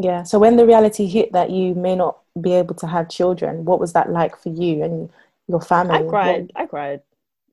[0.00, 0.22] Yeah.
[0.22, 3.80] So when the reality hit that you may not be able to have children, what
[3.80, 5.10] was that like for you and
[5.48, 5.94] your family?
[5.94, 6.52] I cried.
[6.54, 7.00] What, I cried.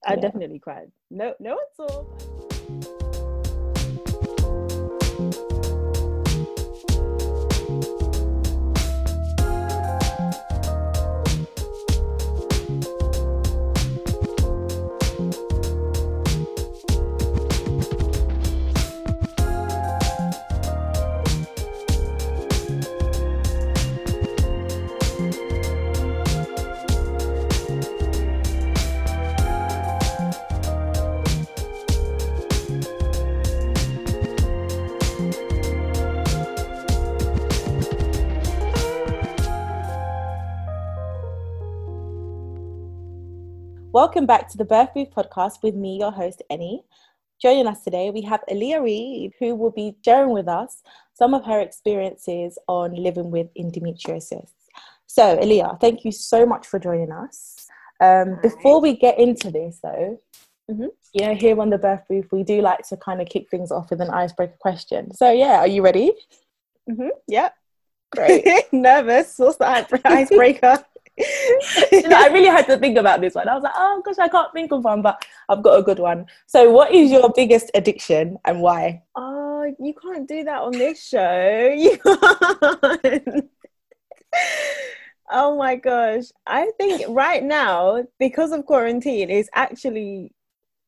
[0.06, 0.22] I Yeah.
[0.22, 0.92] definitely cried.
[1.10, 2.55] No, no one saw.
[43.96, 46.84] Welcome back to the Birth Booth podcast with me, your host, Annie.
[47.42, 51.46] Joining us today, we have Aaliyah Reid, who will be sharing with us some of
[51.46, 54.50] her experiences on living with endometriosis.
[55.08, 57.70] So, Aaliyah, thank you so much for joining us.
[58.02, 60.20] Um, before we get into this, though,
[60.70, 60.90] Mhm.
[61.14, 63.72] you know, here on the Birth Booth, we do like to kind of kick things
[63.72, 65.14] off with an icebreaker question.
[65.14, 66.12] So, yeah, are you ready?
[66.90, 67.12] Mm-hmm.
[67.28, 67.48] Yeah.
[68.14, 68.44] Great.
[68.74, 69.40] Nervous.
[69.40, 70.84] What's the icebreaker?
[71.18, 73.48] You know, I really had to think about this one.
[73.48, 76.00] I was like, oh gosh, I can't think of one, but I've got a good
[76.00, 76.26] one.
[76.46, 79.04] So, what is your biggest addiction and why?
[79.16, 81.76] Oh, you can't do that on this show.
[81.86, 83.50] You can't.
[85.32, 86.26] oh my gosh.
[86.46, 90.34] I think right now, because of quarantine, it's actually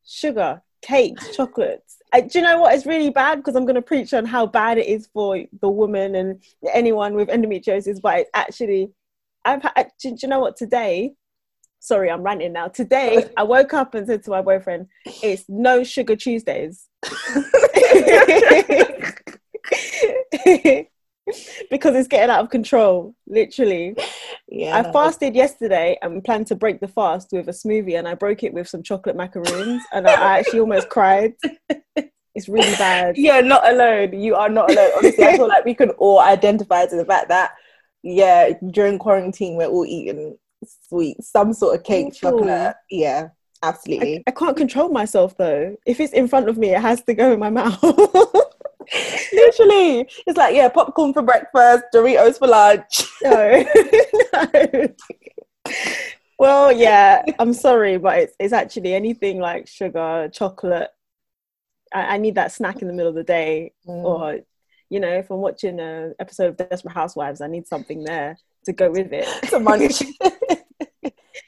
[0.04, 1.98] sugar, cakes, chocolates.
[2.12, 3.36] I, do you know what is really bad?
[3.36, 7.14] Because I'm going to preach on how bad it is for the woman and anyone
[7.14, 8.90] with endometriosis, but it's actually,
[9.48, 11.14] I've had, do, do you know what today?
[11.80, 12.68] Sorry, I'm ranting now.
[12.68, 14.88] Today, I woke up and said to my boyfriend,
[15.22, 16.88] it's no sugar Tuesdays.
[21.70, 23.94] because it's getting out of control, literally.
[24.48, 28.14] Yeah, I fasted yesterday and planned to break the fast with a smoothie, and I
[28.14, 31.34] broke it with some chocolate macaroons, and I, actually almost cried.
[32.34, 33.16] It's really bad.
[33.16, 34.12] You're not alone.
[34.12, 34.90] You are not alone.
[34.98, 37.52] Honestly, I feel like we can all identify to the fact that,
[38.02, 40.36] yeah, during quarantine, we're all eating
[40.88, 42.74] sweets, some sort of cake, chocolate.
[42.90, 43.28] Yeah,
[43.62, 44.18] absolutely.
[44.18, 45.76] I, I can't control myself though.
[45.86, 47.82] If it's in front of me, it has to go in my mouth.
[49.32, 53.02] Literally, it's like, yeah, popcorn for breakfast, Doritos for lunch.
[53.22, 53.64] no.
[54.72, 54.88] no.
[56.38, 60.88] Well, yeah, I'm sorry, but it's, it's actually anything like sugar, chocolate.
[61.92, 64.04] I, I need that snack in the middle of the day, Mm.
[64.04, 64.40] or
[64.90, 68.72] you know, if I'm watching an episode of Desperate Housewives, I need something there to
[68.72, 69.26] go with it.
[69.48, 70.02] some munch.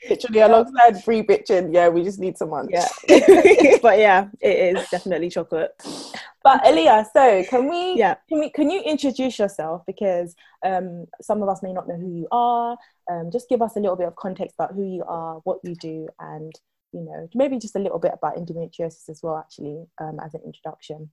[0.08, 2.70] Literally, alongside free bitching, yeah, we just need some munch.
[2.72, 2.88] Yeah,
[3.82, 5.70] but yeah, it is definitely chocolate.
[6.42, 7.94] But Aaliyah, so can we?
[7.96, 8.16] Yeah.
[8.28, 8.50] Can we?
[8.50, 10.34] Can you introduce yourself because
[10.64, 12.76] um, some of us may not know who you are.
[13.10, 15.74] Um, just give us a little bit of context about who you are, what you
[15.76, 16.52] do, and
[16.92, 19.36] you know maybe just a little bit about endometriosis as well.
[19.36, 21.10] Actually, um, as an introduction.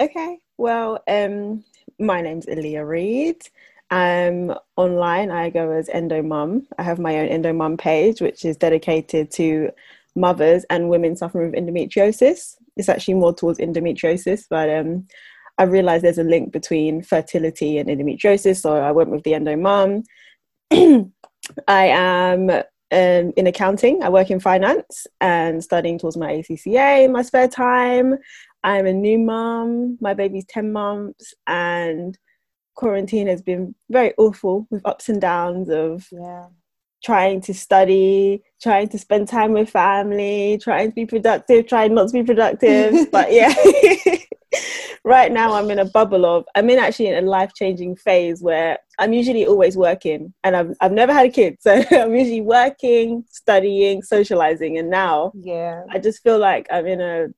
[0.00, 1.64] Okay, well, um,
[1.98, 3.42] my name's Aaliyah Reid.
[3.90, 6.68] Um, online, I go as Endo Mum.
[6.78, 9.70] I have my own Endo Mum page, which is dedicated to
[10.14, 12.54] mothers and women suffering with endometriosis.
[12.76, 15.08] It's actually more towards endometriosis, but um,
[15.58, 19.56] I realized there's a link between fertility and endometriosis, so I went with the Endo
[19.56, 20.04] Mum.
[20.70, 21.12] I
[21.68, 22.50] am
[22.90, 24.02] um, in accounting.
[24.02, 28.16] I work in finance and studying towards my ACCA in my spare time.
[28.64, 29.98] I'm a new mom.
[30.00, 32.18] My baby's 10 months, and
[32.74, 36.46] quarantine has been very awful with ups and downs of Yeah.
[37.02, 42.08] trying to study, trying to spend time with family, trying to be productive, trying not
[42.08, 43.08] to be productive.
[43.12, 43.54] but yeah,
[45.04, 48.42] right now I'm in a bubble of, I'm in actually in a life changing phase
[48.42, 51.56] where I'm usually always working and I've, I've never had a kid.
[51.62, 54.78] So I'm usually working, studying, socializing.
[54.78, 55.84] And now Yeah.
[55.90, 57.28] I just feel like I'm in a,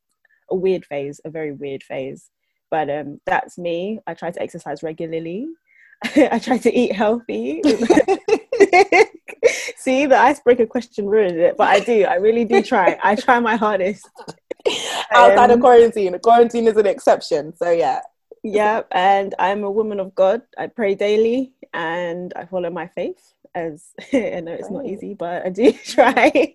[0.50, 2.31] a weird phase, a very weird phase.
[2.71, 3.99] But um, that's me.
[4.06, 5.49] I try to exercise regularly.
[6.05, 7.63] I try to eat healthy.
[9.77, 12.04] See, the icebreaker question ruined it, but I do.
[12.04, 12.98] I really do try.
[13.03, 14.09] I try my hardest.
[15.13, 17.57] Outside of Um, quarantine, quarantine is an exception.
[17.57, 18.01] So yeah.
[18.42, 20.42] Yeah, and I'm a woman of God.
[20.57, 23.34] I pray daily and I follow my faith.
[23.54, 26.54] As I know it's not easy, but I do try.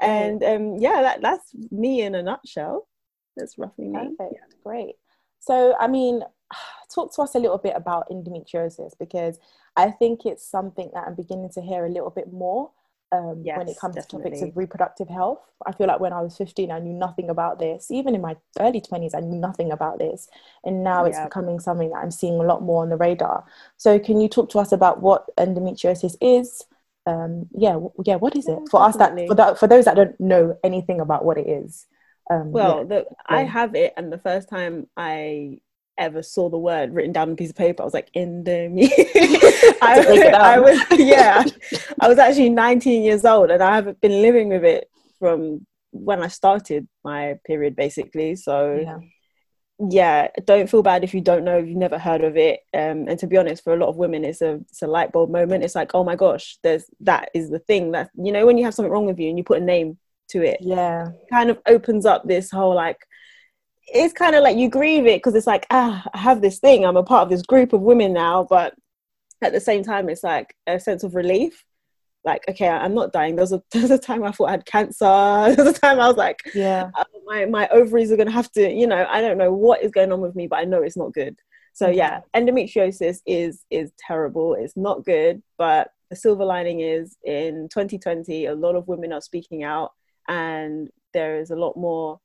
[0.00, 2.88] And um, yeah, that, that's me in a nutshell.
[3.36, 4.16] That's roughly me.
[4.18, 4.54] Perfect.
[4.64, 4.96] Great.
[5.40, 6.22] So, I mean,
[6.94, 9.38] talk to us a little bit about endometriosis because
[9.76, 12.70] I think it's something that I'm beginning to hear a little bit more.
[13.12, 15.40] um, Yes, when it comes to topics of reproductive health.
[15.66, 17.90] I feel like when I was 15, I knew nothing about this.
[17.90, 20.28] Even in my early 20s, I knew nothing about this.
[20.64, 21.24] And now it's Yeah.
[21.26, 23.44] becoming something that I'm seeing a lot more on the radar.
[23.76, 26.62] So, can you talk to us about what endometriosis is?
[27.06, 28.16] Um, yeah, w- yeah.
[28.16, 29.28] What is it Yeah, for us that definitely.
[29.28, 31.86] for that for those that don't know anything about what it is?
[32.32, 32.84] Um, Well, yeah.
[32.84, 35.58] the, I have it, and the first time I
[35.98, 38.32] ever saw the word written down on a piece of paper, I was like, break
[39.82, 41.44] I, I was, yeah,
[42.00, 44.88] I was actually 19 years old, and I haven't been living with it
[45.18, 48.36] from when I started my period, basically.
[48.36, 48.98] So, yeah,
[49.90, 52.60] yeah, don't feel bad if you don't know, if you've never heard of it.
[52.72, 55.12] Um, and to be honest, for a lot of women, it's a it's a light
[55.12, 55.64] bulb moment.
[55.64, 58.64] It's like, oh my gosh, there's that is the thing that you know when you
[58.64, 59.98] have something wrong with you and you put a name
[60.32, 60.58] to it.
[60.60, 62.98] Yeah, kind of opens up this whole like
[63.88, 66.84] it's kind of like you grieve it because it's like ah i have this thing.
[66.84, 68.46] I'm a part of this group of women now.
[68.48, 68.74] But
[69.42, 71.64] at the same time it's like a sense of relief.
[72.24, 73.36] Like okay i'm not dying.
[73.36, 75.04] There's a there's a time i thought i had cancer.
[75.56, 78.50] There's a time i was like yeah, uh, my my ovaries are going to have
[78.52, 80.82] to you know i don't know what is going on with me but i know
[80.82, 81.36] it's not good.
[81.74, 81.96] So Mhm.
[81.96, 84.54] yeah endometriosis is is terrible.
[84.54, 89.20] It's not good but the silver lining is in 2020 a lot of women are
[89.22, 89.92] speaking out
[90.28, 92.18] and there is a lot more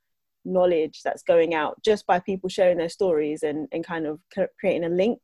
[0.45, 4.19] knowledge that's going out just by people sharing their stories and and kind of
[4.59, 5.19] creating a link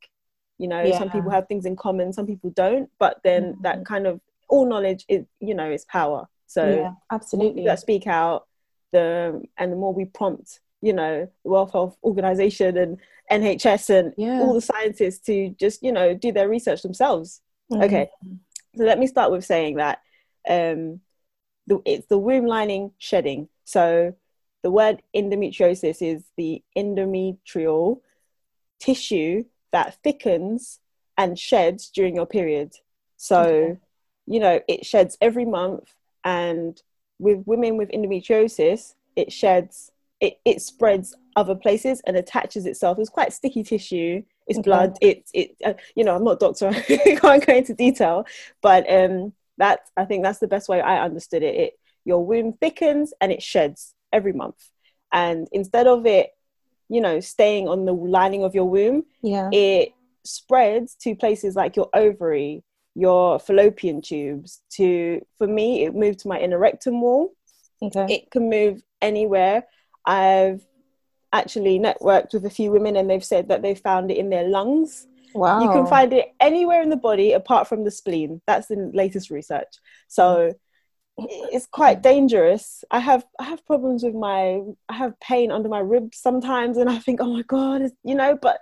[0.58, 3.62] you know some people have things in common some people don't but then Mhm.
[3.62, 7.64] that kind of all knowledge is you know is power so yeah, absolutely.
[7.64, 8.46] that speak out
[8.92, 12.98] the and the more we prompt you know the world health organization and
[13.30, 14.40] nhs and Yeah.
[14.42, 17.40] all the scientists to just you know do their research themselves
[17.72, 18.38] okay Mhm.
[18.76, 20.00] so let me start with saying that
[20.48, 21.00] um
[21.66, 23.48] the, it's the womb lining shedding.
[23.64, 24.14] So
[24.62, 28.00] the word endometriosis is the endometrial
[28.80, 30.80] tissue that thickens
[31.16, 32.72] and sheds during your period.
[33.16, 33.78] So Okay.
[34.26, 35.94] you know it sheds every month
[36.24, 36.80] and
[37.18, 39.90] with women with endometriosis it sheds
[40.20, 42.98] it, it spreads other places and attaches itself.
[42.98, 44.22] It's quite sticky tissue.
[44.46, 44.64] It's Okay.
[44.68, 44.96] blood.
[45.00, 46.68] It's it uh, you know i'm not a doctor.
[46.88, 48.26] I can't go into detail.
[48.62, 51.54] But um that's i think that's the best way i understood it.
[51.54, 51.72] It
[52.04, 54.62] your womb thickens and it sheds every month.
[55.12, 56.30] And instead of it
[56.88, 59.92] you know staying on the lining of your womb yeah, it
[60.24, 62.62] spreads to places like your ovary
[62.94, 67.32] your fallopian tubes to for me it moved to my inner rectum wall.
[67.82, 69.64] Okay, it can move anywhere.
[70.06, 70.64] I've
[71.32, 74.48] actually networked with a few women and they've said that they found it in their
[74.48, 78.40] lungs wow, you can find it anywhere in the body apart from the spleen.
[78.46, 79.72] That's the latest research.
[80.08, 80.54] So
[81.16, 82.84] it's quite dangerous.
[82.90, 86.90] I have i have problems with my i have pain under my ribs sometimes and
[86.90, 88.58] i think oh my god you know but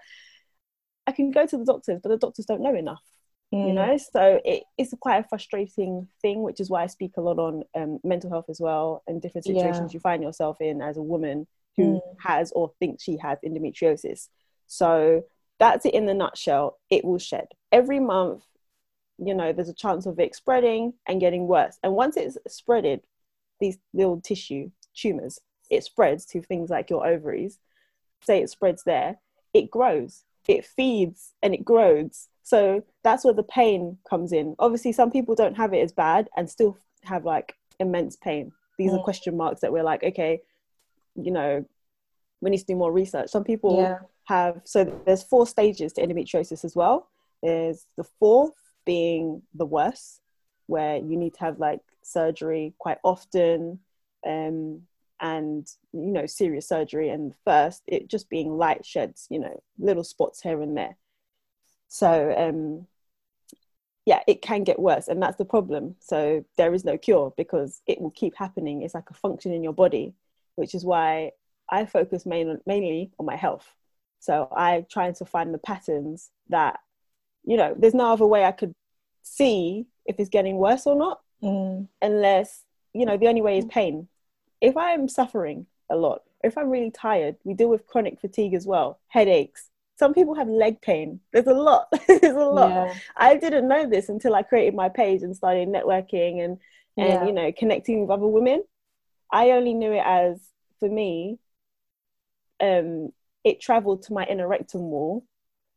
[1.06, 3.02] i can go to the doctors but the doctors don't know enough
[3.50, 3.96] you Mm, know?
[3.98, 7.62] So it, it's quite a frustrating thing which is why i speak a lot on
[7.74, 9.54] um, mental health as well and different Yeah.
[9.54, 11.46] situations you find yourself in as a woman
[11.76, 12.00] who Mm.
[12.20, 14.28] has or thinks she has endometriosis.
[14.66, 15.22] So
[15.62, 16.78] that's it in the nutshell.
[16.90, 17.48] It will shed.
[17.70, 18.44] Every month
[19.18, 21.76] you know there's a chance of it spreading and getting worse.
[21.82, 23.00] And once it's spreaded
[23.60, 24.70] these little tissue
[25.00, 25.38] tumors
[25.70, 27.58] it spreads to things like your ovaries.
[28.26, 29.10] Say it spreads there
[29.54, 32.28] it grows it feeds and it grows.
[32.42, 34.56] So that's where the pain comes in.
[34.58, 38.50] Obviously some people don't have it as bad and still have like immense pain.
[38.78, 39.04] These are Mm.
[39.10, 40.40] question marks that we're like okay
[41.26, 41.64] you know
[42.40, 43.28] we need to do more research.
[43.30, 47.08] Some people yeah, have so there's four stages to endometriosis as well.
[47.42, 48.54] There's the fourth
[48.84, 50.20] being the worst
[50.66, 53.80] where you need to have like surgery quite often
[54.26, 54.82] um,
[55.20, 57.10] and you know serious surgery.
[57.10, 60.96] And first it just being light sheds you know little spots here and there.
[61.88, 62.86] So um
[64.04, 65.96] yeah it can get worse and that's the problem.
[66.00, 68.82] So there is no cure because it will keep happening.
[68.82, 70.14] It's like a function in your body
[70.56, 71.30] which is why
[71.70, 73.74] i focus main, mainly on my health
[74.22, 76.78] so i try to find the patterns that
[77.44, 78.72] you know there's no other way i could
[79.22, 82.62] see if it's getting worse or not mm, unless
[82.94, 84.08] you know the only way is pain.
[84.60, 88.66] If i'm suffering a lot if i'm really tired we deal with chronic fatigue as
[88.66, 89.68] well headaches.
[89.98, 91.20] Some people have leg pain.
[91.32, 91.86] There's a lot.
[92.08, 92.70] There's a lot.
[92.70, 96.58] Yeah, i didn't know this until i created my page and started networking and
[96.96, 98.62] and yeah, you know connecting with other women.
[99.32, 100.40] I only knew it as
[100.78, 101.38] for me
[102.60, 103.12] um
[103.44, 105.24] it traveled to my inner rectum wall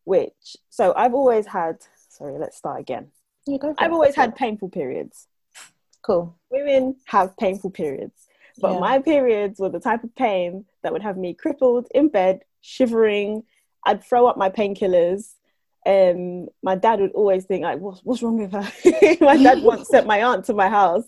[0.03, 1.77] which so i've always had
[2.09, 3.07] sorry let's start again
[3.59, 3.93] go i've it.
[3.93, 5.27] always had painful periods
[6.03, 6.37] cool.
[6.49, 8.27] women have painful periods
[8.61, 8.79] but Yeah.
[8.79, 13.43] my periods were the type of pain that would have me crippled in bed shivering
[13.85, 15.33] i'd throw up my painkillers
[15.87, 18.67] um, my dad would always think like, "What's what's wrong with her?"
[19.21, 21.03] my dad once sent my aunt to my house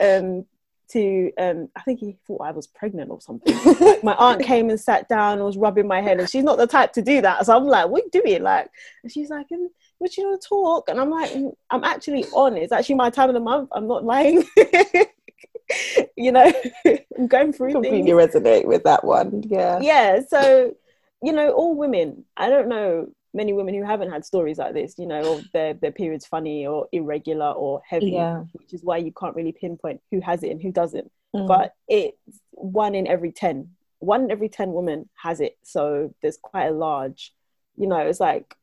[0.00, 0.46] um,
[0.92, 3.56] to um, I think he thought I was pregnant or something.
[3.80, 6.58] like, my aunt came and sat down and was rubbing my head, and she's not
[6.58, 7.46] the type to do that.
[7.46, 8.70] So I'm like, "What are you doing?" Like,
[9.02, 12.56] and she's like, "Would you want to talk?" And I'm like, mm, "I'm actually on.
[12.56, 13.68] It's actually my time of the month.
[13.72, 14.44] I'm not lying."
[16.16, 16.52] you know,
[17.18, 18.34] I'm going through completely things.
[18.34, 19.44] resonate with that one.
[19.46, 20.20] Yeah, Yeah.
[20.28, 20.74] So,
[21.22, 22.24] you know, all women.
[22.36, 24.94] I don't know many women who haven't had stories like this.
[24.98, 28.12] You know, or their their periods funny or irregular or heavy.
[28.12, 28.44] Yeah.
[28.52, 31.10] Which is why you can't really pinpoint who has it and who doesn't.
[31.34, 31.46] Mm.
[31.46, 33.70] But it's one in every ten.
[33.98, 35.58] One in every ten women has it.
[35.62, 37.32] So there's quite a large.
[37.76, 38.54] You know, it's like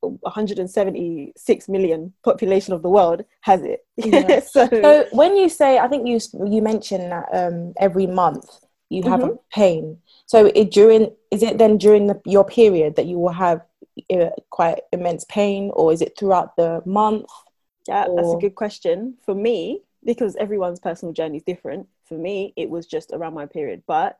[0.00, 3.84] 176 million population of the world has it.
[3.96, 4.40] Yeah.
[4.52, 8.46] so, So when you say, I think you you mentioned that um, every month
[8.88, 9.98] you have a pain.
[10.26, 13.62] So it during is it then during the, your period that you will have
[14.50, 17.26] quite immense pain, or is it throughout the month?
[17.88, 19.16] Yeah, that's a good question.
[19.24, 23.46] For me, because everyone's personal journey is different, for me, it was just around my
[23.46, 23.82] period.
[23.86, 24.18] But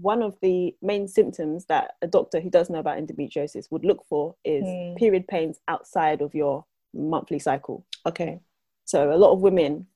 [0.00, 4.04] one of the main symptoms that a doctor who does know about endometriosis would look
[4.06, 4.96] for is Mm.
[4.96, 6.64] period pains outside of your
[6.94, 7.84] monthly cycle.
[8.06, 8.40] Okay.
[8.84, 9.86] So a lot of women,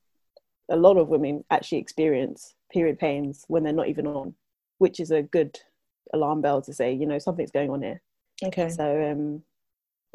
[0.69, 4.35] a lot of women actually experience period pains when they're not even on,
[4.79, 5.61] which is a good
[6.13, 8.01] alarm bell to say, you know, something's going on here.
[8.43, 8.69] Okay.
[8.71, 9.43] So um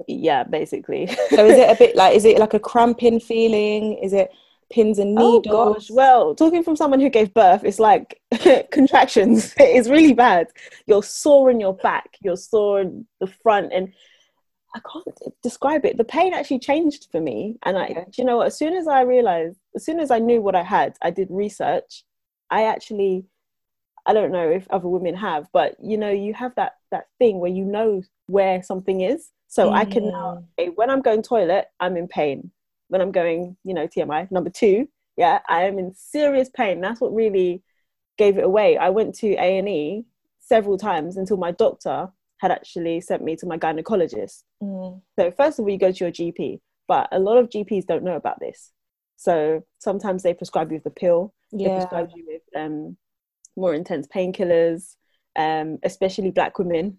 [0.07, 1.07] yeah, basically.
[1.07, 3.97] So is it a bit like is it like a cramping feeling?
[3.97, 4.31] Is it
[4.71, 5.77] pins and Oh needles?
[5.77, 5.89] gosh.
[5.89, 8.21] Well, talking from someone who gave birth, it's like
[8.71, 9.53] contractions.
[9.59, 10.47] It's really bad.
[10.87, 13.93] You're sore in your back, you're sore in the front, and
[14.75, 15.07] I can't
[15.41, 15.97] describe it.
[15.97, 17.57] The pain actually changed for me.
[17.63, 18.05] And I, Okay.
[18.17, 20.95] you know, as soon as I realized, as soon as I knew what I had,
[21.01, 22.03] I did research.
[22.51, 23.25] I actually,
[24.09, 27.39] I don't know if other women have, but you know, you have that that thing
[27.39, 29.29] where you know where something is.
[29.47, 30.45] So I can now, Mm.
[30.59, 32.51] okay, when I'm going toilet, I'm in pain.
[32.87, 36.81] When I'm going, you know, TMI number two, yeah, I am in serious pain.
[36.81, 37.61] That's what really
[38.17, 38.77] gave it away.
[38.77, 40.05] I went to A and E
[40.39, 44.43] several times until my doctor had actually sent me to my gynecologist.
[44.63, 45.01] Mm.
[45.19, 48.03] So first of all, you go to your GP, but a lot of GPs don't
[48.03, 48.71] know about this.
[49.17, 51.33] So sometimes they prescribe you with the pill.
[51.51, 51.75] They Yeah.
[51.77, 52.97] prescribe you with um,
[53.59, 54.95] more intense painkillers,
[55.35, 56.97] um, especially black women.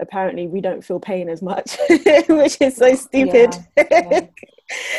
[0.00, 1.76] Apparently, we don't feel pain as much,
[2.28, 3.54] which is so stupid.
[3.76, 4.26] yeah.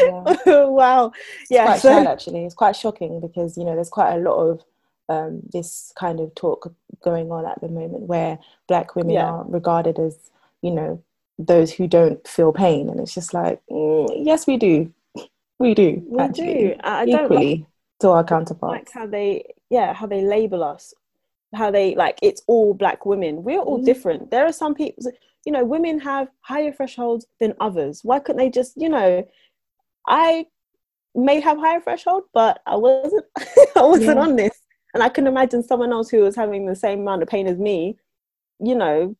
[0.01, 0.21] Yeah.
[0.65, 1.11] wow.
[1.41, 1.65] It's Yeah.
[1.65, 2.45] quite so- sad actually.
[2.45, 4.61] It's quite shocking because you know there's quite a lot of
[5.09, 9.25] um, this kind of talk going on at the moment where black women Yeah.
[9.31, 10.17] are regarded as
[10.61, 11.03] you know
[11.37, 14.93] those who don't feel pain, and it's just like mm, yes, we do,
[15.59, 16.75] we do we actually do.
[16.83, 17.65] I I don't like equally
[17.99, 18.73] to our counterparts.
[18.73, 20.93] like how they yeah how they label us
[21.53, 23.85] how they like it's all black women we're all Mhm.
[23.85, 25.03] different there are some people
[25.45, 29.25] you know women have higher thresholds than others why couldn't they just you know
[30.07, 30.45] i
[31.13, 33.25] may have higher threshold but i wasn't
[33.75, 34.23] i wasn't Yeah.
[34.23, 34.59] on this
[34.93, 37.57] and i can imagine someone else who was having the same amount of pain as
[37.57, 37.97] me
[38.59, 39.15] you know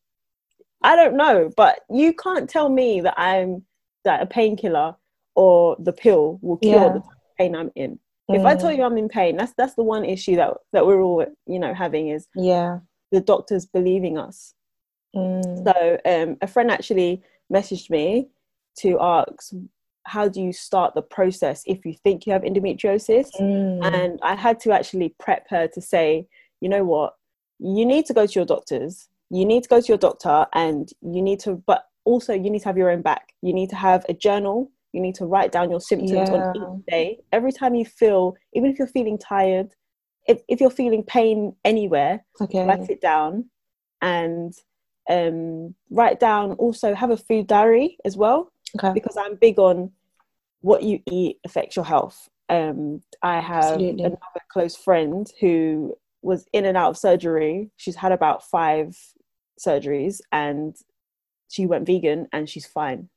[0.82, 3.64] i don't know but you can't tell me that i'm
[4.04, 4.94] that a painkiller
[5.34, 6.88] or the pill will cure Yeah.
[6.88, 7.02] the
[7.38, 10.36] pain i'm in if I tell you I'm in pain, that's that's the one issue
[10.36, 12.80] that that we're all you know having is yeah,
[13.12, 14.54] the doctors believing us.
[15.14, 18.28] Mm, So um, a friend actually messaged me
[18.78, 19.52] to ask,
[20.04, 23.30] how do you start the process if you think you have endometriosis?
[23.40, 26.26] mm, And I had to actually prep her to say,
[26.60, 27.14] you know what,
[27.58, 29.08] you need to go to your doctors.
[29.30, 32.60] You need to go to your doctor, and you need to, but also you need
[32.60, 33.32] to have your own back.
[33.42, 34.70] You need to have a journal.
[34.96, 37.18] You need to write down your symptoms on each day.
[37.30, 39.74] Every time you feel, even if you're feeling tired,
[40.26, 43.50] if, if you're feeling pain anywhere, okay, write it down
[44.00, 44.54] and
[45.10, 49.92] um, write down also have a food diary as well okay, because i'm big on
[50.60, 52.28] what you eat affects your health.
[52.48, 54.04] Um, i have Absolutely.
[54.04, 57.70] another close friend who was in and out of surgery.
[57.76, 58.96] She's had about five
[59.64, 60.74] surgeries and
[61.48, 63.08] she went vegan and she's fine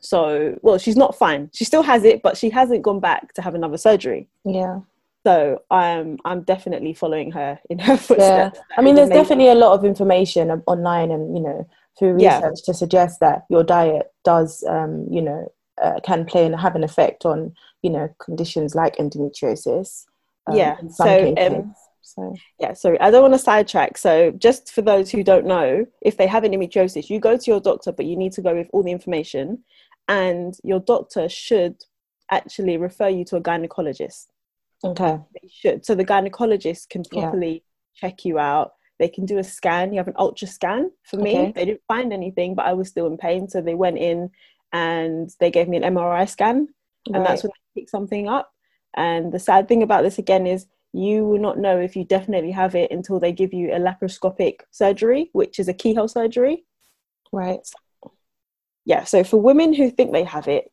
[0.00, 3.42] so well she's not fine she still has it but she hasn't gone back to
[3.42, 4.80] have another surgery yeah.
[5.26, 8.58] so i'm i'm definitely following her in her footsteps.
[8.58, 9.22] Yeah, I mean, there's amazing.
[9.22, 11.66] definitely a lot of information online and you know
[11.98, 12.36] through Yeah.
[12.40, 15.52] research to suggest that your diet does, um, you know,
[15.82, 17.52] uh, can play and have an effect on
[17.82, 20.06] you know conditions like endometriosis.
[20.46, 24.82] um, Yeah, so, um, so yeah sorry i don't want to sidetrack so just for
[24.82, 28.16] those who don't know if they have endometriosis you go to your doctor but you
[28.16, 29.62] need to go with all the information
[30.18, 31.76] and your doctor should
[32.30, 34.26] actually refer you to a gynecologist
[34.84, 37.20] okay, they should so the gynecologist can Yeah.
[37.22, 37.64] properly
[37.94, 39.92] check you out they can do a scan.
[39.94, 40.90] You have an ultra scan.
[41.04, 41.52] For me, Okay.
[41.54, 43.48] they didn't find anything, but I was still in pain.
[43.48, 44.30] So they went in
[44.74, 46.68] and they gave me an MRI scan,
[47.06, 48.52] and that's when they picked something up.
[48.94, 52.50] And the sad thing about this again is you will not know if you definitely
[52.50, 56.66] have it until they give you a laparoscopic surgery, which is a keyhole surgery.
[57.32, 57.66] right.
[58.84, 60.70] Yeah, so for women who think they have it,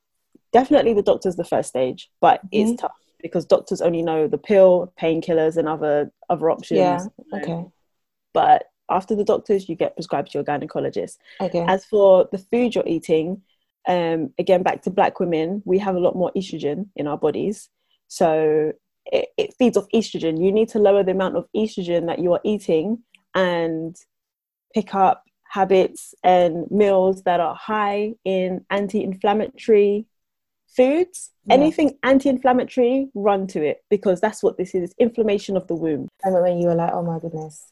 [0.54, 2.50] definitely the doctor's the first stage, but Mhm.
[2.52, 6.80] it's tough because doctors only know the pill, painkillers, and other other options.
[6.80, 7.06] Yeah.
[7.34, 7.66] Okay.
[8.34, 11.18] But after the doctors, you get prescribed to your gynecologist.
[11.42, 11.66] Okay.
[11.68, 13.42] As for the food you're eating,
[13.88, 17.70] um, again, back to black women, we have a lot more estrogen in our bodies.
[18.08, 18.72] So
[19.12, 20.42] it, it feeds off estrogen.
[20.42, 23.04] You need to lower the amount of estrogen that you are eating
[23.36, 23.96] and
[24.74, 30.06] pick up habits and meals that are high in anti inflammatory
[30.68, 31.32] foods.
[31.46, 31.56] Yeah.
[31.56, 36.08] Anything anti inflammatory, run to it because that's what this is inflammation of the womb.
[36.24, 37.72] I remember when you were like, "Oh my goodness,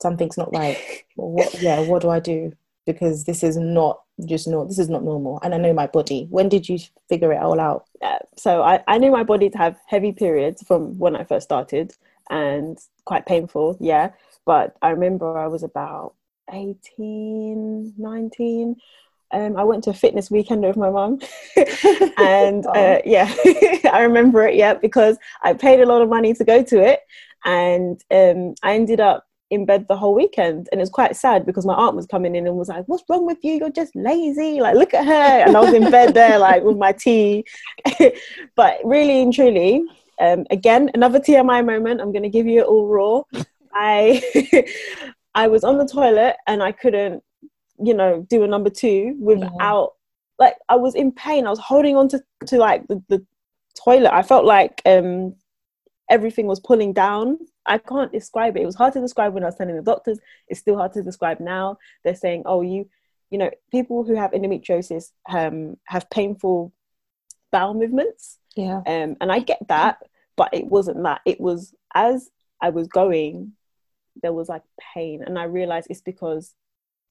[0.00, 0.78] something's not right."
[1.16, 1.60] Well, what?
[1.60, 1.80] Yeah.
[1.80, 2.52] What do I do?
[2.86, 4.68] Because this is not just not.
[4.68, 6.28] This is not normal, and I know my body.
[6.30, 7.86] When did you figure it all out?
[8.02, 11.44] uh, so I, I knew my body to have heavy periods from when I first
[11.44, 11.92] started
[12.30, 14.10] and quite painful, yeah.
[14.44, 16.14] But I remember I was about
[16.52, 18.76] 18, 19.
[19.30, 21.18] Um, I went to a fitness weekend with my mum.
[22.18, 22.72] and Oh.
[22.74, 23.32] uh, yeah,
[23.92, 27.00] I remember it, yeah, because I paid a lot of money to go to it.
[27.44, 30.68] And um, I ended up in bed the whole weekend.
[30.70, 33.04] And it was quite sad because my aunt was coming in and was like, What's
[33.08, 33.54] wrong with you?
[33.54, 34.60] You're just lazy.
[34.60, 35.12] Like, look at her.
[35.46, 37.44] And I was in bed there, like, with my tea.
[38.56, 39.84] but really and truly,
[40.20, 42.00] um, again, another TMI moment.
[42.00, 43.22] I'm going to give you it all raw.
[43.72, 44.22] I,
[45.34, 47.22] I was on the toilet and I couldn't,
[47.78, 49.92] you know, do a number two without,
[50.38, 51.46] like, I was in pain.
[51.46, 53.24] I was holding on to, to like the, the
[53.82, 54.12] toilet.
[54.12, 55.34] I felt like um,
[56.08, 57.38] everything was pulling down.
[57.66, 58.62] I can't describe it.
[58.62, 60.18] It was hard to describe when I was telling the doctors.
[60.48, 61.78] It's still hard to describe now.
[62.02, 62.88] They're saying, "Oh, you,
[63.30, 66.72] you know, people who have endometriosis um, have painful
[67.52, 68.78] bowel movements." Yeah.
[68.86, 69.98] Um, and I get that,
[70.36, 71.20] but it wasn't that.
[71.26, 72.30] It was as
[72.60, 73.52] I was going,
[74.22, 74.62] there was like
[74.94, 76.54] pain, and I realized it's because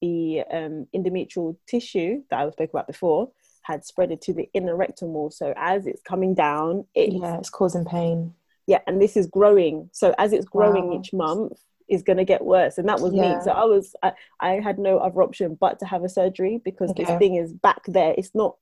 [0.00, 3.30] the um, endometrial tissue that I spoke about before
[3.62, 5.30] had spread it to the inner rectum wall.
[5.30, 7.38] So as it's coming down, it Yeah.
[7.38, 8.34] It's causing pain.
[8.66, 10.98] yeah and this is growing so as it's growing Wow.
[11.00, 11.52] each month
[11.88, 13.22] is going to get worse and that was Yeah.
[13.22, 16.60] me so i was I, I had no other option but to have a surgery
[16.64, 17.04] because Okay.
[17.04, 18.56] this thing is back there it's not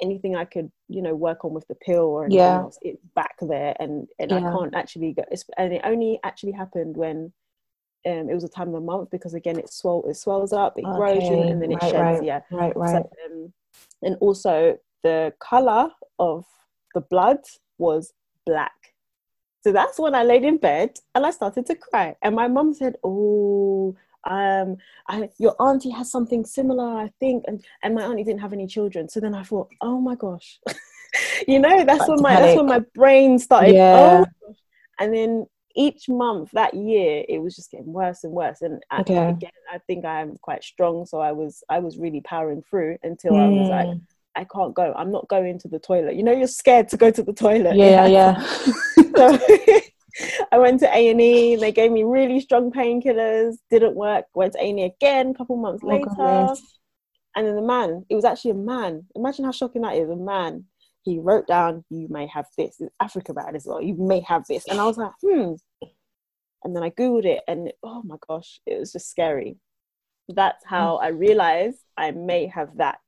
[0.00, 2.58] anything i could you know work on with the pill or anything Yeah.
[2.60, 6.52] else it's back there and and i can't actually go it's, and it only actually
[6.52, 7.32] happened when
[8.08, 10.78] um, it was a time of the month because again it swell it swells up
[10.78, 11.50] it grows Okay.
[11.50, 12.22] and then it Right, sheds right.
[12.30, 12.76] yeah Right.
[12.76, 13.04] Right.
[13.04, 13.52] so, um,
[14.02, 16.44] and also the color of
[16.94, 17.38] the blood
[17.78, 18.12] was
[18.46, 18.94] black.
[19.64, 22.16] So that's when I laid in bed and I started to cry.
[22.22, 24.76] And my mum said, "Oh, um,
[25.08, 28.66] I, your auntie has something similar, I think." And and my auntie didn't have any
[28.66, 29.08] children.
[29.08, 30.60] So then I thought, "Oh my gosh."
[31.48, 33.74] you know, that's Like when my that's when my brain started.
[33.74, 34.24] Yeah.
[34.42, 34.54] Oh.
[35.00, 35.46] And then
[35.84, 39.28] each month that year it was just getting worse and worse and I- Okay.
[39.28, 43.34] again i think i'm quite strong so i was i was really powering through until
[43.36, 44.00] i was like Mm.
[44.36, 44.92] I can't go.
[44.96, 46.14] I'm not going to the toilet.
[46.14, 47.74] You know, you're scared to go to the toilet.
[47.74, 48.06] yeah.
[48.06, 48.34] Yeah.
[49.16, 49.24] So
[50.52, 51.56] I went to A and E.
[51.56, 53.56] They gave me really strong painkillers.
[53.68, 54.26] Didn't work.
[54.34, 55.30] Went to A and E again.
[55.30, 56.62] A couple months Oh, later, goodness.
[57.34, 58.04] and then the man.
[58.08, 59.06] It was actually a man.
[59.16, 60.08] Imagine how shocking that is.
[60.08, 60.64] A man.
[61.08, 63.80] He wrote down, "You may have this." It's Africa bad as well.
[63.80, 65.54] You may have this, and I was like, hmm.
[66.64, 69.56] And then I googled it, and oh my gosh, it was just scary.
[70.28, 73.00] That's how I realized I may have that.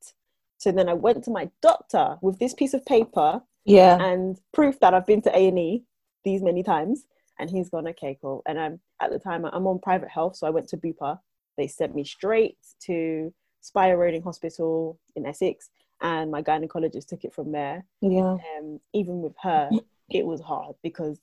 [0.58, 3.98] So then I went to my doctor with this piece of paper Yeah.
[4.00, 5.84] and proof that I've been to A and E
[6.24, 7.04] these many times,
[7.38, 8.42] and he's gone, okay, cool.
[8.46, 11.18] And I'm at the time I'm on private health, so I went to Bupa.
[11.58, 15.70] They sent me straight to Spire Roding Hospital in Essex,
[16.02, 17.84] and my gynecologist took it from there.
[18.00, 18.36] Yeah.
[18.58, 19.70] Um, even with her,
[20.10, 21.18] it was hard because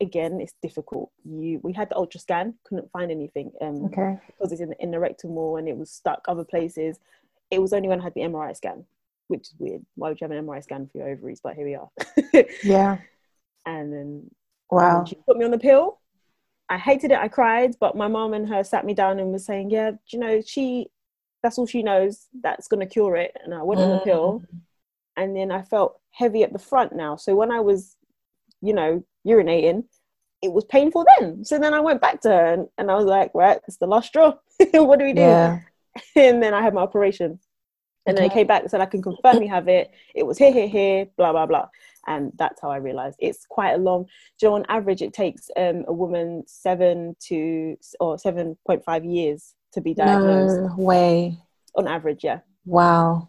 [0.00, 1.10] again, it's difficult.
[1.24, 3.52] You we had the ultra scan, couldn't find anything.
[3.60, 4.18] Um, Okay.
[4.26, 6.98] because it's in the, in the rectum wall and it was stuck other places.
[7.50, 8.84] It was only when I had the MRI scan,
[9.28, 9.84] which is weird.
[9.94, 11.40] Why would you have an MRI scan for your ovaries?
[11.42, 11.90] But here we are.
[12.64, 12.98] Yeah.
[13.66, 14.30] and then
[14.70, 15.00] Wow.
[15.00, 16.00] and she put me on the pill.
[16.70, 17.18] I hated it.
[17.18, 20.18] I cried, but my mom and her sat me down and was saying, "Yeah, you
[20.18, 20.88] know, she
[21.44, 22.26] that's all she knows.
[22.42, 24.60] That's gonna cure it." And I went on the pill, Mm.
[25.16, 27.14] and then I felt heavy at the front now.
[27.16, 27.96] So when I was,
[28.60, 29.84] you know, urinating,
[30.42, 31.44] it was painful then.
[31.44, 33.86] So then I went back to her and, and I was like, right, it's the
[33.86, 34.34] last straw.
[34.72, 35.20] what do we do?
[35.22, 35.60] Yeah.
[36.16, 37.38] and then I had my operation.
[38.06, 38.28] And then Okay.
[38.28, 39.90] they came back and said, I can confirm you have it.
[40.14, 41.68] It was here, here, here, blah, blah, blah.
[42.06, 44.06] and that's how I realized it's quite a long.
[44.42, 49.54] Know, on average, it takes um, a woman seven to or seven point five years
[49.74, 50.60] to be diagnosed.
[50.60, 51.38] No way.
[51.76, 52.40] On average, yeah.
[52.64, 53.28] Wow.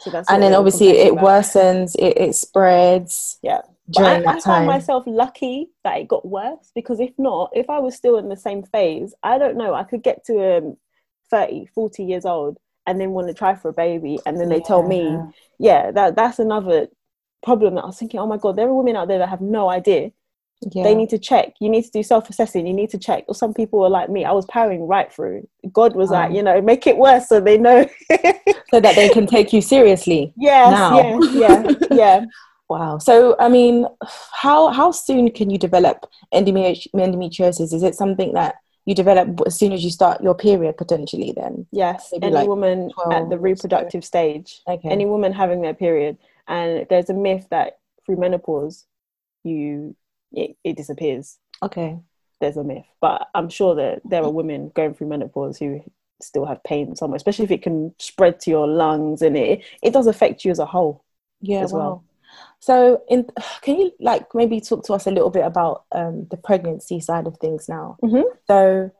[0.00, 1.24] So that's And then obviously it about.
[1.24, 3.62] worsens, it, it spreads Yeah.
[3.90, 4.66] During I, I that found time.
[4.66, 8.36] myself lucky that it got worse because if not, if I was still in the
[8.36, 10.76] same phase, I don't know, I could get to um,
[11.30, 14.18] 30, 40 years old and then want to try for a baby.
[14.26, 15.26] And then they tell me, Yeah.
[15.58, 16.88] yeah, that, that's another
[17.42, 19.40] problem that I was thinking, oh my God, there are women out there that have
[19.40, 20.10] no idea.
[20.72, 20.84] Yeah.
[20.84, 21.54] They need to check.
[21.60, 22.66] You need to do self assessing.
[22.66, 23.24] You need to check.
[23.28, 24.24] Or some people were like me.
[24.24, 25.46] I was powering right through.
[25.72, 26.36] God was like, um.
[26.36, 27.86] you know, make it worse so they know.
[28.70, 30.32] so that they can take you seriously.
[30.36, 31.20] yes, Now.
[31.20, 32.24] yeah, yeah, yeah.
[32.68, 32.98] Wow.
[32.98, 33.86] So, I mean,
[34.32, 37.72] how how soon can you develop endometri- endometriosis?
[37.72, 41.32] Is it something that you develop as soon as you start your period, potentially?
[41.36, 43.42] Then, Yes, Maybe any like woman 12 at the or so.
[43.42, 44.88] reproductive stage, okay.
[44.88, 46.16] any woman having their period,
[46.48, 48.86] and there's a myth that through menopause,
[49.44, 49.94] you
[50.36, 51.38] it, it disappears.
[51.62, 51.98] okay.
[52.38, 55.80] There's a myth, but I'm sure that there are women going through menopause who
[56.20, 59.94] still have pain somewhere, especially if it can spread to your lungs and it it
[59.94, 61.02] does affect you as a whole.
[61.40, 61.62] Yeah.
[61.62, 61.78] as wow.
[61.78, 62.04] well.
[62.60, 63.26] So, in
[63.62, 67.26] can you like maybe talk to us a little bit about um, the pregnancy side
[67.26, 67.96] of things now?
[68.02, 68.24] Mhm.
[68.46, 68.90] So,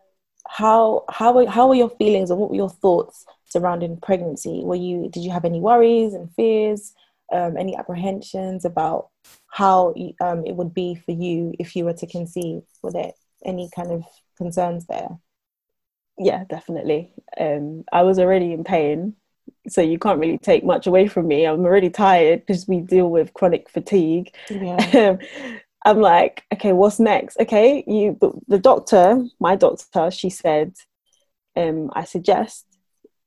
[0.48, 4.62] how how were, how were your feelings and what were your thoughts surrounding pregnancy?
[4.64, 6.94] Were you did you have any worries and fears,
[7.32, 9.08] um, any apprehensions about
[9.48, 12.62] how um, it would be for you if you were to conceive?
[12.82, 13.12] Were there
[13.44, 14.04] any kind of
[14.36, 15.08] concerns there?
[16.18, 17.12] Yeah, definitely.
[17.38, 19.14] Um, I was already in pain,
[19.68, 21.46] so you can't really take much away from me.
[21.46, 24.34] I'm already tired because we deal with chronic fatigue.
[24.50, 24.76] Yeah.
[25.20, 27.38] um, I'm like, okay, what's next?
[27.38, 30.74] Okay, you, the, the doctor, my doctor, she said,
[31.54, 32.65] um, I suggest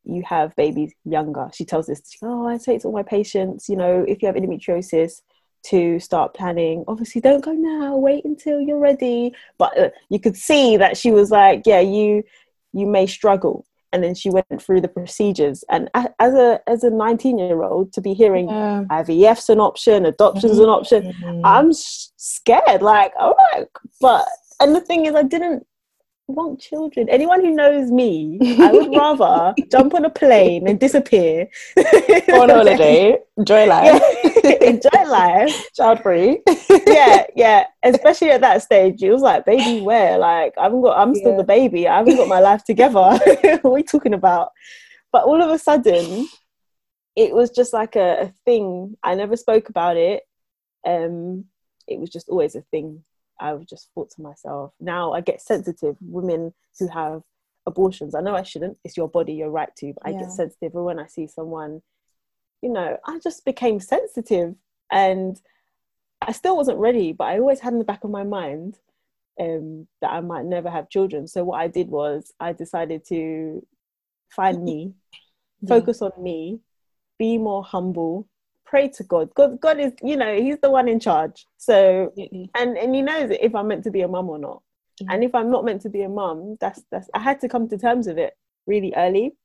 [0.09, 1.49] you have babies younger.
[1.53, 4.35] She tells us, oh, I say to all my patients, you know, if you have
[4.35, 5.21] endometriosis,
[5.61, 6.83] to start planning.
[6.87, 7.95] Obviously, don't go now.
[7.97, 9.33] Wait until you're ready.
[9.57, 12.23] But uh, you could see that she was like, yeah, you
[12.73, 13.65] you may struggle.
[13.91, 15.63] And then she went through the procedures.
[15.69, 18.85] And as a as a 19 year old, to be hearing Yeah.
[18.89, 21.13] IVF's an option, adoption's an option.
[21.21, 21.41] Mm.
[21.43, 22.81] I'm scared.
[22.81, 23.67] Like, all right,
[23.99, 24.25] but
[24.59, 25.65] and the thing is, I didn't
[26.29, 27.09] want children.
[27.09, 31.47] Anyone who knows me, I would rather jump on a plane and disappear.
[32.33, 34.01] On holiday, enjoy life.
[34.61, 35.69] Enjoy life.
[35.75, 36.41] child free.
[36.87, 37.65] Yeah, yeah.
[37.83, 40.17] Especially at that stage, it was like, baby, where?
[40.17, 40.97] Like, I haven't got.
[40.97, 41.37] I'm still Yeah.
[41.37, 41.87] the baby.
[41.87, 42.93] I haven't got my life together.
[42.93, 44.51] what are we talking about?
[45.11, 46.27] But all of a sudden,
[47.15, 48.95] it was just like a, a thing.
[49.03, 50.23] I never spoke about it.
[50.85, 51.45] Um,
[51.87, 53.03] it was just always a thing.
[53.39, 54.73] I was just thought to myself.
[54.79, 55.95] Now I get sensitive.
[56.01, 57.21] Women who have
[57.65, 58.15] abortions.
[58.15, 58.77] I know I shouldn't.
[58.83, 59.33] It's your body.
[59.33, 59.93] You're right to.
[59.93, 60.19] But I Yeah.
[60.19, 61.81] get sensitive or when I see someone.
[62.61, 64.55] You know, I just became sensitive,
[64.91, 65.39] and
[66.21, 67.13] I still wasn't ready.
[67.13, 68.77] But I always had in the back of my mind
[69.39, 71.27] um, that I might never have children.
[71.27, 73.65] So what I did was I decided to
[74.29, 74.93] find me,
[75.67, 76.59] focus on me,
[77.17, 78.27] be more humble,
[78.69, 79.33] pray to God.
[79.33, 81.45] God, God is, you know, He's the one in charge.
[81.57, 82.51] So Absolutely.
[82.55, 84.61] and and He knows if I'm meant to be a mum or not.
[84.99, 85.07] Yeah.
[85.11, 87.67] And if I'm not meant to be a mum, that's that's I had to come
[87.69, 88.33] to terms with it
[88.67, 89.35] really early.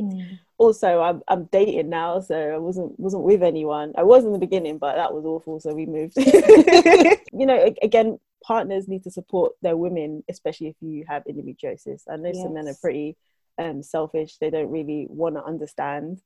[0.00, 0.38] Mm.
[0.58, 3.92] Also, I'm I'm dating now, so I wasn't wasn't with anyone.
[3.96, 5.60] I was in the beginning, but that was awful.
[5.60, 6.14] So we moved.
[6.16, 12.02] you know, again, partners need to support their women, especially if you have endometriosis.
[12.10, 13.16] I know some men are pretty
[13.58, 16.20] um, selfish; they don't really want to understand.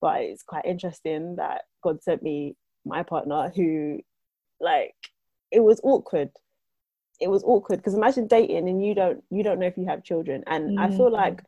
[0.00, 4.00] But it's quite interesting that God sent me my partner, who,
[4.60, 4.94] like,
[5.50, 6.30] it was awkward.
[7.20, 10.02] It was awkward because imagine dating and you don't you don't know if you have
[10.10, 11.18] children, and I feel Mm.
[11.22, 11.38] like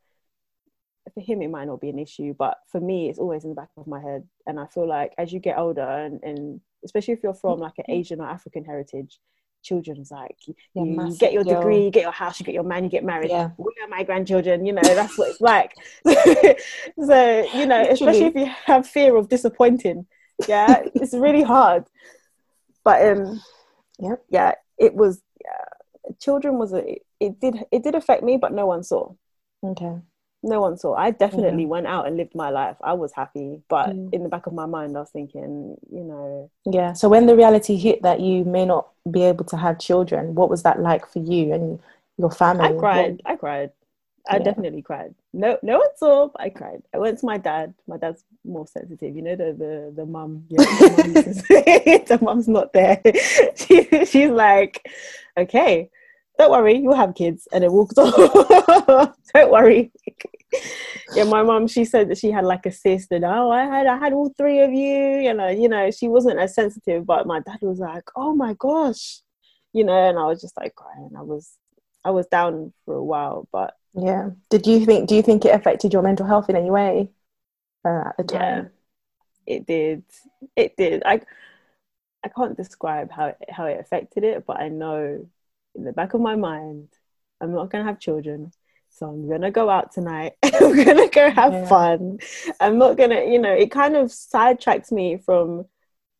[1.14, 3.57] for him it might not be an issue but for me it's always in the
[3.62, 4.22] back of my head.
[4.46, 7.79] And i feel like as you get older and, and especially if you're from like
[7.79, 9.18] an asian or african heritage
[9.62, 12.85] children's like you, you get your degree you get your house you get your man
[12.85, 13.31] you get married.
[13.31, 13.48] Yeah.
[13.57, 15.72] where are my grandchildren you know that's what it's like.
[17.11, 17.18] So
[17.59, 20.07] you know especially if you have fear of disappointing
[20.46, 21.85] yeah it's really hard
[22.85, 23.42] but um
[23.98, 28.53] yeah yeah it was yeah, children was a it did it did affect me but
[28.53, 29.12] no one saw
[29.64, 29.96] Okay.
[30.42, 30.94] no one saw.
[30.94, 32.77] I definitely went out and lived my life.
[32.81, 34.12] I was happy, but Mm.
[34.14, 36.92] in the back of my mind, I was thinking, you know, Yeah.
[36.92, 40.48] So when the reality hit that you may not be able to have children, what
[40.48, 41.81] was that like for you and
[42.18, 42.77] your family?
[42.77, 43.22] I cried.
[43.27, 43.70] I cried.
[44.29, 44.43] I Yeah.
[44.45, 45.14] definitely cried.
[45.33, 46.29] No, no one saw.
[46.38, 46.83] I cried.
[46.95, 47.75] I went to my dad.
[47.87, 49.17] My dad's more sensitive.
[49.17, 50.45] You know the the the mum.
[50.49, 53.01] Yeah, the, mum mum's not there.
[53.57, 54.87] She, she's like,
[55.38, 55.91] okay,
[56.38, 58.14] don't worry, you'll have kids, and it walks off.
[59.35, 59.91] don't worry.
[61.14, 63.17] yeah, my mom, she said that she had like a sister.
[63.17, 65.19] and oh, I had, I had all three of you.
[65.27, 68.55] You know, you know, she wasn't as sensitive, but my dad was like, oh my
[68.55, 69.21] gosh,
[69.73, 71.11] you know, and I was just like crying.
[71.19, 71.51] I was,
[72.09, 74.31] I was down for a while, but yeah.
[74.49, 75.11] Did you think?
[75.11, 77.11] Do you think it affected your mental health in any way
[77.85, 78.71] uh, at the time?
[79.47, 80.05] Yeah, it did.
[80.57, 81.03] It did.
[81.05, 81.21] I,
[82.25, 85.27] I can't describe how it, how it affected it, but I know
[85.75, 86.88] in the back of my mind,
[87.42, 88.53] I'm not gonna have children.
[88.88, 90.33] So I'm gonna go out tonight.
[90.42, 91.68] I'm gonna go have yeah.
[91.68, 92.21] fun.
[92.59, 95.66] I'm not gonna, you know, it kind of sidetracks me from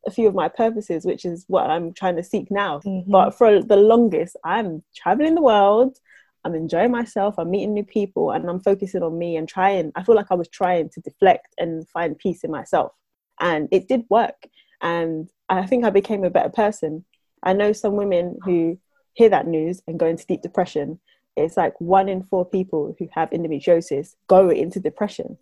[0.09, 2.81] a few of my purposes, which is what I'm trying to seek now.
[2.81, 3.11] Mm-hmm.
[3.11, 5.99] But for the longest, I'm traveling the world.
[6.44, 7.35] I'm enjoying myself.
[7.38, 9.92] I'm meeting new people, and I'm focusing on me and trying.
[9.94, 12.92] I feel like I was trying to deflect and find peace in myself,
[13.40, 14.49] and it did work.
[14.81, 17.05] And I think I became a better person.
[17.42, 18.79] I know some women who
[19.14, 21.01] hear that news and go into deep depression
[21.38, 25.38] it's like one in four people who have endometriosis go into depression.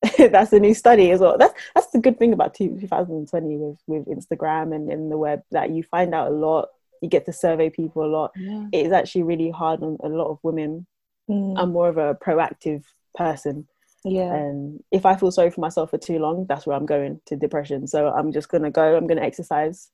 [0.18, 1.36] that's a new study as well.
[1.38, 5.70] That's that's the good thing about 2020 with with Instagram and in the web that
[5.70, 6.68] you find out a lot.
[7.02, 8.32] You get to survey people a lot.
[8.36, 8.66] Yeah.
[8.72, 10.86] It is actually really hard on a lot of women.
[11.28, 11.54] Mm.
[11.56, 12.84] I'm more of a proactive
[13.14, 13.68] person.
[14.04, 14.32] Yeah.
[14.32, 17.36] And if I feel sorry for myself for too long, that's where I'm going to
[17.36, 17.86] depression.
[17.86, 18.96] So I'm just gonna go.
[18.96, 19.90] I'm gonna exercise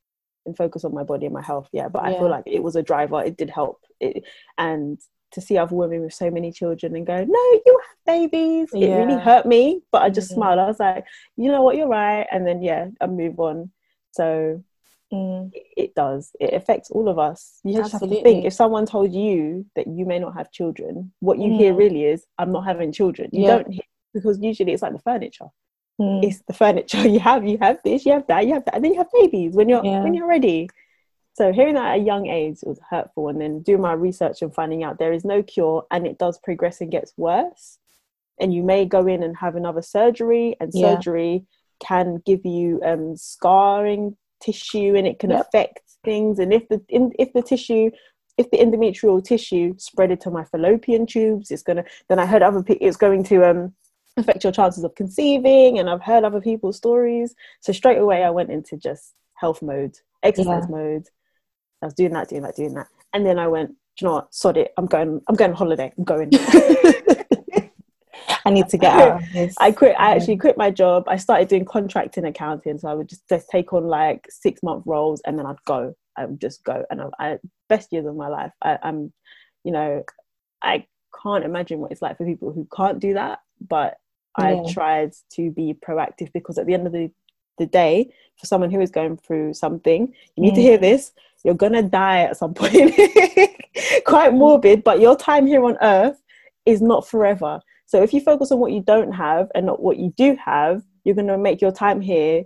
[0.47, 1.69] and focus on my body and my health.
[1.73, 1.89] Yeah.
[1.89, 2.11] But yeah.
[2.11, 3.23] I feel like it was a driver.
[3.23, 3.81] It did help.
[4.01, 4.25] It,
[4.59, 4.99] and
[5.35, 8.71] to see other women with so many children and go, no, you have babies.
[8.73, 8.97] It yeah.
[8.97, 10.41] really hurt me, but I just mm-hmm.
[10.41, 10.59] smiled.
[10.59, 11.05] I was like,
[11.37, 12.27] you know what, you're right.
[12.33, 13.71] And then, yeah, I move on.
[14.13, 14.63] So
[15.13, 15.51] mm.
[15.53, 16.31] it, it, does.
[16.41, 17.61] It affects all of us.
[17.65, 18.17] You just Absolutely.
[18.17, 21.51] have to think if someone told you that you may not have children, what you
[21.51, 21.57] mm.
[21.59, 23.29] hear really is, I'm not having children.
[23.33, 23.49] You yeah.
[23.49, 25.47] don't hear, because usually it's like the furniture.
[26.01, 26.25] Mm.
[26.25, 27.47] It's the furniture you have.
[27.47, 29.69] You have this, you have that, you have that, and then you have babies when
[29.69, 30.03] you're yeah.
[30.03, 30.69] when you're ready.
[31.35, 34.55] So hearing that at a young age was hurtful, and then doing my research and
[34.55, 37.79] finding out there is no cure, and it does progress and gets worse.
[38.41, 40.95] And you may go in and have another surgery, and yeah.
[40.95, 41.45] surgery
[41.81, 45.47] can give you um, scarring tissue, and it can yep.
[45.47, 46.39] affect things.
[46.39, 47.91] And if the in, if the tissue
[48.37, 51.85] if the endometrial tissue spread into my fallopian tubes, it's gonna.
[52.09, 52.87] Then I heard other people.
[52.87, 53.75] It's going to um,
[54.17, 57.35] affect your chances of conceiving, and I've heard other people's stories.
[57.61, 60.77] So straight away, I went into just health mode, exercise yeah.
[60.77, 61.09] mode,
[61.85, 62.89] I was doing that, doing that, doing that.
[63.13, 65.93] And then I went, you know what, sod it, I'm going, I'm going on holiday,
[65.97, 66.31] I'm going.
[68.47, 69.23] I need to get out.
[69.59, 69.97] I quit.
[69.99, 71.05] I actually quit my job.
[71.09, 74.85] I started doing contracting accounting, so I would just, just take on like six month
[74.87, 75.95] roles, and then I'd go.
[76.17, 78.53] I would just go, and I, I best years of my life.
[78.63, 79.13] I, I'm,
[79.65, 80.05] you know,
[80.63, 80.87] I
[81.23, 83.41] can't imagine what it's like for people who can't do that.
[83.67, 83.97] But
[84.39, 84.63] yeah.
[84.63, 87.11] I tried to be proactive because at the end of the,
[87.59, 91.13] the day, for someone who is going through something, you need to hear this
[91.45, 92.95] you're gonna die at some point.
[94.05, 96.21] Quite morbid, but your time here on earth
[96.67, 97.61] is not forever.
[97.87, 100.83] So if you focus on what you don't have and not what you do have,
[101.05, 102.45] you're gonna make your time here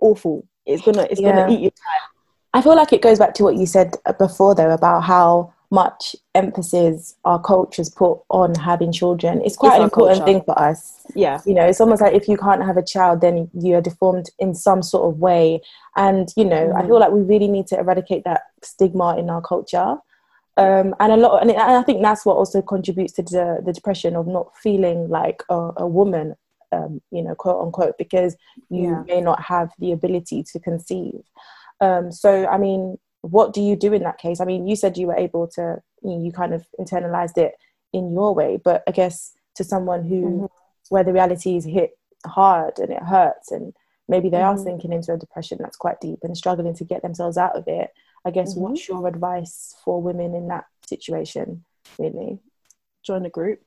[0.00, 0.46] awful.
[0.66, 1.36] It's gonna it's yeah.
[1.36, 2.08] gonna eat your time.
[2.54, 6.14] I feel like it goes back to what you said before though about how much
[6.34, 9.40] emphasis our cultures put on having children.
[9.42, 10.32] It's quite it's an important culture.
[10.32, 11.06] thing for us.
[11.14, 11.40] Yeah.
[11.46, 14.54] You know, it's almost like if you can't have a child, then you're deformed in
[14.54, 15.62] some sort of way.
[15.96, 16.76] And, you know, mm.
[16.76, 19.96] I feel like we really need to eradicate that stigma in our culture.
[20.58, 24.14] Um, and a lot, and, I think that's what also contributes to the, the depression
[24.14, 26.34] of not feeling like a, a woman,
[26.70, 28.36] um, you know, quote unquote, because
[28.68, 29.02] you yeah.
[29.06, 31.22] may not have the ability to conceive.
[31.80, 34.40] Um, so, I mean, what do you do in that case?
[34.40, 37.54] I mean, you said you were able to, you, know, you kind of internalized it
[37.92, 40.46] in your way, but I guess to someone who, mm-hmm.
[40.88, 43.72] where the reality is hit hard and it hurts, and
[44.08, 44.58] maybe they mm-hmm.
[44.60, 47.64] are sinking into a depression that's quite deep and struggling to get themselves out of
[47.66, 47.90] it.
[48.24, 48.62] I guess mm-hmm.
[48.62, 51.64] what's your advice for women in that situation,
[51.98, 52.40] really?
[53.04, 53.60] Join a group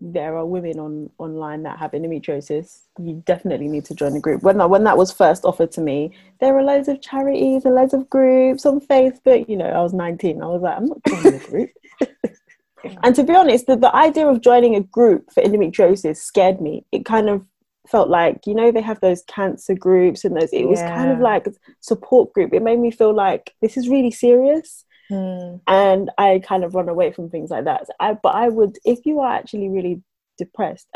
[0.00, 4.42] there are women on online that have endometriosis, you definitely need to join a group.
[4.42, 7.74] When that, when that was first offered to me, there were loads of charities and
[7.74, 9.48] loads of groups on Facebook.
[9.48, 10.40] You know, I was 19.
[10.40, 11.70] I was like, I'm not joining a group.
[13.02, 16.84] and to be honest, the, the idea of joining a group for endometriosis scared me.
[16.92, 17.44] It kind of
[17.88, 21.18] felt like, you know, they have those cancer groups and those, it was kind of
[21.18, 21.46] like
[21.80, 22.52] support group.
[22.52, 25.60] It made me feel like this is really serious Mm.
[25.66, 27.86] And I kind of run away from things like that.
[27.86, 30.02] So I, but I would, if you are actually really
[30.36, 30.88] depressed,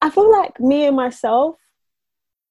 [0.00, 1.56] I feel like me and myself,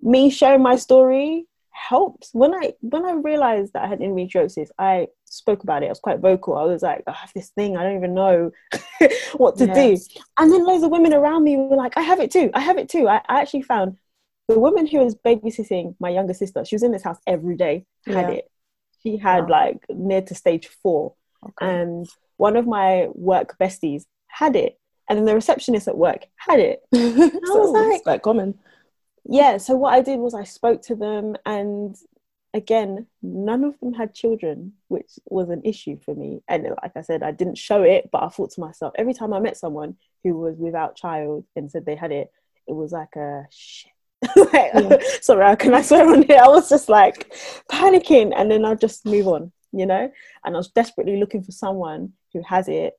[0.02, 2.30] me sharing my story helps.
[2.34, 5.88] When I when I realized that I had endometriosis, I spoke about it.
[5.88, 6.58] I was quite vocal.
[6.58, 7.78] I was like, I have this thing.
[7.78, 8.52] I don't even know
[9.34, 10.08] what to yes.
[10.08, 10.22] do.
[10.38, 12.52] And then loads of women around me were like, I have it too.
[12.54, 13.08] I have it too.
[13.08, 13.98] I, I actually found
[14.48, 16.66] the woman who was babysitting my younger sister.
[16.66, 17.86] She was in this house every day.
[18.06, 18.30] Had yeah.
[18.30, 18.51] it
[19.04, 21.14] she had like near to stage four.
[21.44, 21.70] Okay.
[21.70, 24.80] And one of my work besties had it.
[25.10, 26.82] and then the receptionist at work had it.
[26.96, 28.58] I was like, quite common.
[29.26, 29.58] Yeah.
[29.58, 31.96] So what I did was I spoke to them, and
[32.54, 36.42] again, none of them had children, which was an issue for me.
[36.48, 39.34] And like I said, I didn't show it, but I thought to myself every time
[39.34, 42.32] I met someone who was without child and said they had it,
[42.68, 43.92] it was like a shit.
[44.36, 44.98] like, yeah.
[45.22, 46.42] sorry, can I swear on here?
[46.44, 47.34] I was just like
[47.72, 50.12] panicking, and then I'll just move on, you know.
[50.46, 52.94] And I was desperately looking for someone who has it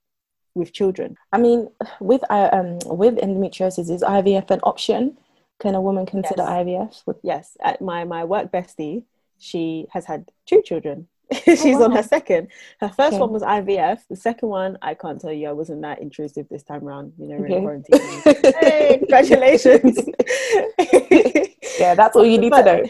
[0.54, 1.16] with children.
[1.32, 1.68] I mean,
[2.00, 5.16] with um with endometriosis, is IVF an option?
[5.60, 7.02] Can a woman consider yes.
[7.06, 7.14] IVF?
[7.22, 9.04] Yes, at my my work bestie,
[9.38, 11.08] she has had two children.
[11.44, 11.84] She's oh, wow.
[11.84, 12.48] on her second.
[12.80, 13.18] Her first okay.
[13.18, 14.00] one was IVF.
[14.08, 17.12] The second one, I can't tell you, I wasn't that intrusive this time around.
[17.18, 17.56] You know, okay.
[17.56, 18.54] in quarantine.
[18.60, 19.98] hey, congratulations.
[21.78, 22.82] yeah, that's all you need to know.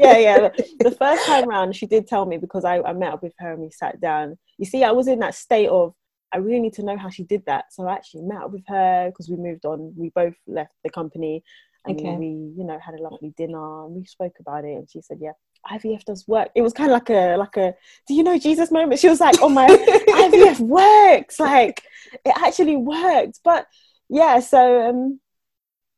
[0.00, 0.48] yeah, yeah.
[0.80, 3.52] The first time around, she did tell me because I, I met up with her
[3.52, 4.38] and we sat down.
[4.58, 5.94] You see, I was in that state of
[6.32, 7.66] I really need to know how she did that.
[7.72, 9.94] So I actually met up with her because we moved on.
[9.96, 11.42] We both left the company
[11.86, 12.16] and okay.
[12.16, 14.76] we, you know, had a lovely dinner and we spoke about it.
[14.76, 15.32] And she said, "Yeah,
[15.70, 17.74] IVF does work." It was kind of like a like a,
[18.06, 19.00] do you know Jesus moment?
[19.00, 21.40] She was like, "Oh my, IVF works!
[21.40, 21.82] Like
[22.24, 23.66] it actually works." But
[24.08, 25.20] yeah, so um,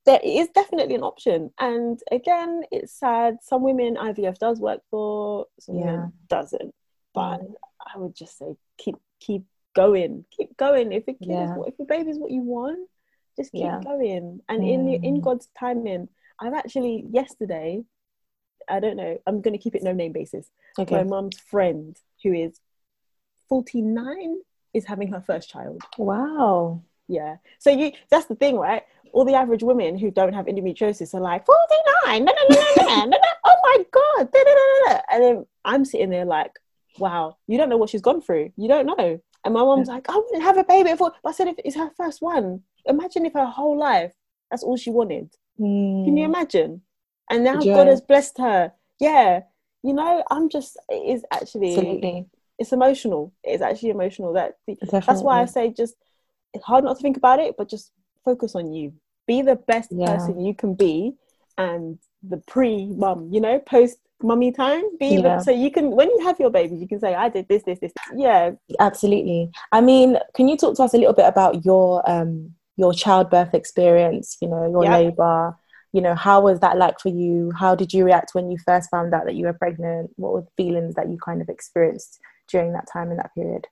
[0.07, 1.51] there is definitely an option.
[1.59, 3.39] And again, it's sad.
[3.43, 5.85] Some women IVF does work for, some yeah.
[5.85, 6.75] women doesn't.
[7.15, 7.41] But.
[7.95, 10.93] I would just say keep keep going, keep going.
[10.93, 11.55] If it yeah.
[11.55, 12.89] is, if your baby is what you want,
[13.37, 13.81] just keep yeah.
[13.83, 14.41] going.
[14.49, 14.73] And mm.
[14.73, 16.09] in in God's timing,
[16.41, 17.83] I've actually yesterday,
[18.69, 20.51] I don't know, I'm gonna keep it no name basis.
[20.79, 20.97] Okay.
[20.97, 22.61] My mom's friend who is
[23.49, 24.39] 49
[24.75, 25.83] is having her first child.
[25.97, 26.83] Wow.
[27.09, 27.37] Yeah.
[27.59, 28.83] So you that's the thing, right?
[29.13, 32.25] All the average women who don't have endometriosis are like 49.
[32.25, 33.19] No, no, no, no, no, no.
[33.45, 34.33] Oh my god.
[34.33, 35.01] Da, da, da, da.
[35.11, 36.53] And then I'm sitting there like,
[36.99, 38.53] wow, you don't know what she's gone through.
[38.57, 39.21] You don't know.
[39.45, 41.13] And my mom's like, I wouldn't have a baby before.
[41.23, 44.13] But I said, if it's her first one, imagine if her whole life,
[44.51, 45.31] that's all she wanted.
[45.59, 46.05] Mm.
[46.05, 46.83] Can you imagine?
[47.31, 48.73] And now God has blessed her.
[49.01, 49.43] Yeah.
[49.83, 52.27] You know, I'm just, it is actually, Absolutely.
[52.59, 53.33] it's emotional.
[53.45, 54.33] It's actually emotional.
[54.33, 55.01] That Definitely.
[55.07, 55.95] That's why I say just,
[56.55, 57.93] it's hard not to think about it, but just
[58.25, 58.93] focus on you.
[59.27, 60.17] Be the best yeah.
[60.17, 61.15] person you can be.
[61.57, 65.39] And the pre mum, you know, post mummy time be yeah.
[65.39, 67.79] so you can when you have your baby you can say i did this this
[67.79, 72.09] this yeah absolutely i mean can you talk to us a little bit about your
[72.11, 74.93] um your childbirth experience you know your yep.
[74.93, 75.57] labor
[75.93, 77.53] you know how was that like for you?
[77.53, 80.11] How did you react when you first found out that you were pregnant?
[80.17, 83.67] What were the feelings that you kind of experienced during that time in that period?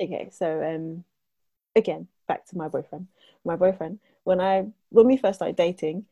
[0.00, 1.04] Okay so um
[1.76, 3.08] again back to my boyfriend.
[3.44, 6.06] My boyfriend when i when we first started dating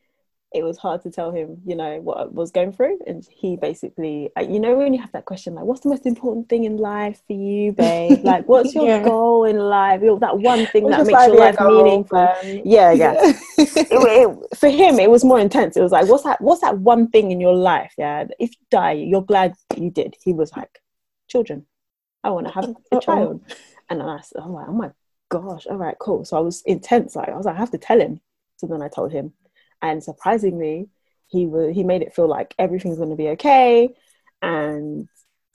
[0.53, 2.99] it was hard to tell him, you know, what I was going through.
[3.07, 6.05] And he basically, uh, you know, when you have that question, like, what's the most
[6.05, 8.19] important thing in life for you, babe?
[8.31, 9.03] Like, what's your yeah.
[9.03, 10.01] goal in life?
[10.01, 12.33] That one thing that makes your life meaningful.
[12.65, 13.13] Yeah, yeah.
[13.57, 15.75] it, it, for him, it was more intense.
[15.75, 16.39] It was like, what's that?
[16.41, 17.93] What's that one thing in your life?
[17.97, 20.15] Yeah, if you die, you're glad you did.
[20.23, 20.81] He was like,
[21.29, 21.65] children.
[22.23, 22.99] I want to have a Uh-oh.
[22.99, 23.41] child.
[23.89, 24.91] And I said, oh, oh my
[25.29, 26.23] gosh, all right, cool.
[26.25, 27.15] So I was intense.
[27.15, 28.21] Like I was like, I have to tell him.
[28.57, 29.33] So then I told him
[29.81, 30.89] and surprisingly
[31.27, 33.93] he was he made it feel like everything's going to be okay
[34.41, 35.07] and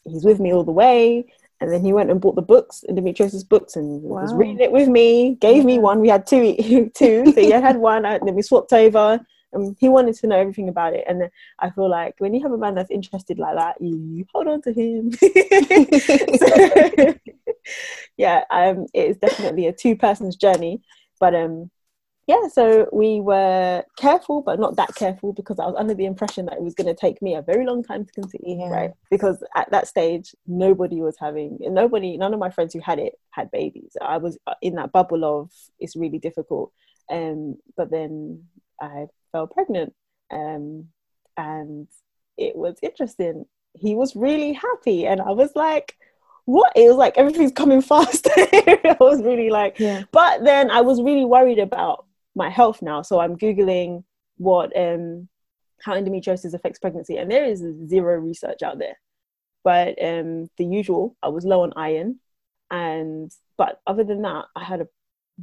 [0.05, 1.27] he's with me all the way.
[1.59, 4.23] And then he went and bought the books endometriosis books and wow.
[4.23, 6.01] was reading it with me gave me one.
[6.01, 9.21] We had two two so he had one and then we swapped over
[9.53, 11.05] and he wanted to know everything about it.
[11.07, 14.49] And i feel like when you have a man that's interested like that you hold
[14.49, 15.13] on to him.
[16.39, 17.15] So,
[18.17, 20.83] yeah um it is definitely a two person's journey.
[21.19, 21.71] But um
[22.27, 26.47] yeah, so we were careful, but not that careful because I was under the impression
[26.47, 28.69] that it was going to take me a very long time to conceive, yeah.
[28.69, 28.91] right?
[29.13, 33.13] Because at that stage, nobody was having, nobody, none of my friends who had it
[33.31, 33.97] had babies.
[34.03, 36.73] I was uh, in that bubble of it's really difficult.
[37.09, 38.43] Um, but then
[38.81, 39.95] I fell pregnant,
[40.33, 40.89] um,
[41.37, 41.87] and
[42.37, 43.47] it was interesting.
[43.75, 45.95] He was really happy, and I was like,
[46.47, 50.05] what it was like everything's coming fast i was really like yeah.
[50.13, 52.06] but then i was really worried about
[52.37, 53.03] my health now.
[53.03, 54.05] So I'm Googling
[54.37, 55.29] what um,
[55.83, 58.99] how endometriosis affects pregnancy, and there is zero research out there.
[59.65, 62.21] But um, the usual, I was low on iron,
[62.71, 64.89] and but other than that, I had a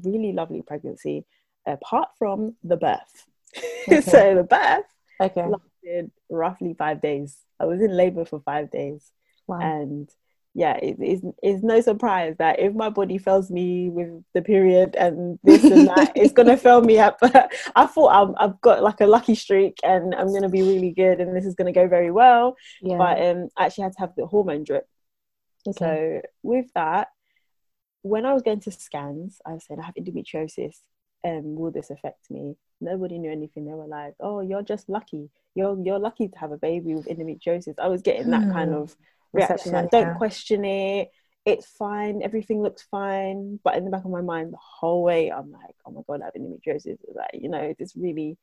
[0.02, 1.26] really lovely pregnancy,
[1.68, 3.26] apart from the birth.
[3.86, 4.00] Okay.
[4.00, 4.86] so the birth
[5.20, 5.46] okay.
[5.46, 7.38] lasted roughly five days.
[7.60, 9.12] I was in labor for five days,
[9.46, 9.60] wow.
[9.60, 10.10] and
[10.56, 14.96] yeah, it is it's no surprise that if my body fails me with the period
[14.96, 17.18] and this and that, it's gonna fail me up.
[17.76, 21.20] I thought i have got like a lucky streak and I'm gonna be really good
[21.22, 22.56] and this is gonna go very well.
[22.82, 22.98] Yeah.
[22.98, 24.88] But um, I actually had to have the hormone drip.
[25.68, 25.78] Okay.
[25.80, 27.08] So with that,
[28.02, 30.76] when I was going to scans, I said I have endometriosis.
[31.26, 32.56] um, will this affect me?
[32.82, 33.66] Nobody knew anything.
[33.66, 35.30] They were like, oh, you're just lucky.
[35.56, 37.76] You're you're lucky to have a baby with endometriosis.
[37.80, 38.82] I was getting that kind Hmm.
[38.82, 38.96] of
[39.34, 39.56] reaction.
[39.56, 40.14] Reception, Like, don't yeah.
[40.14, 41.12] question it.
[41.46, 42.22] It's fine.
[42.24, 43.60] Everything looks fine.
[43.64, 46.22] But in the back of my mind, the whole way, I'm like, oh my god,
[46.22, 47.00] I have endometriosis.
[47.14, 48.38] Like, you know, this really,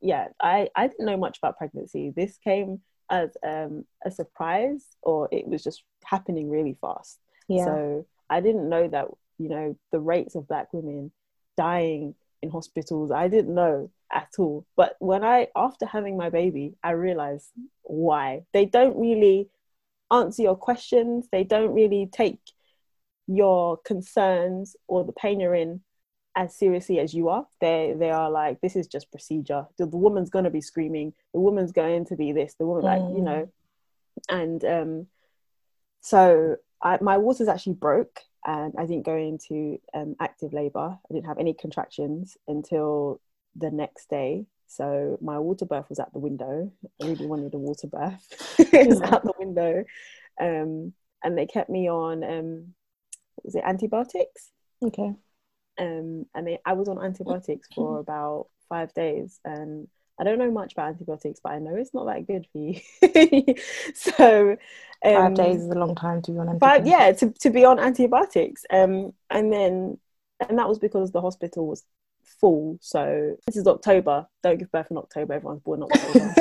[0.00, 0.28] yeah.
[0.40, 2.12] I I didn't know much about pregnancy.
[2.14, 2.80] This came
[3.10, 7.18] as um, a surprise, or it was just happening really fast.
[7.48, 7.64] Yeah.
[7.64, 11.10] So I didn't know that, you know, the rates of black women
[11.56, 14.64] dying in hospitals, I didn't know at all.
[14.76, 17.50] But when I, after having my baby, I realized
[17.82, 18.44] why.
[18.52, 19.48] They don't really
[20.10, 22.40] answer your questions, they don't really take
[23.26, 25.80] your concerns or the pain you're in
[26.36, 27.46] as seriously as you are.
[27.60, 29.66] They they are like, this is just procedure.
[29.78, 33.00] The, the woman's gonna be screaming, the woman's going to be this, the woman like,
[33.00, 33.24] you Mm.
[33.24, 33.48] know.
[34.28, 35.06] And um
[36.00, 40.98] so I, my waters actually broke and I didn't go into um, active labor.
[41.10, 43.20] I didn't have any contractions until
[43.54, 44.46] the next day.
[44.70, 46.70] So my water birth was out the window.
[47.02, 48.24] I really wanted a water birth.
[48.58, 49.84] it was out the window.
[50.40, 50.92] Um,
[51.24, 52.74] and they kept me on, um,
[53.42, 54.52] was it antibiotics?
[54.82, 55.12] okay.
[55.78, 59.88] um, and they, I was on antibiotics for about five days, and
[60.20, 63.54] I don't know much about antibiotics, but I know it's not that good for you.
[63.94, 64.56] so,
[65.04, 66.88] um, Five days is a long time to be on five, antibiotics.
[66.88, 69.98] yeah, to, to be on antibiotics, um, and then
[70.48, 71.84] and that was because the hospital was
[72.24, 72.78] full.
[72.80, 74.26] So this is October.
[74.42, 75.34] Don't give birth in October.
[75.34, 76.34] Everyone's born in October.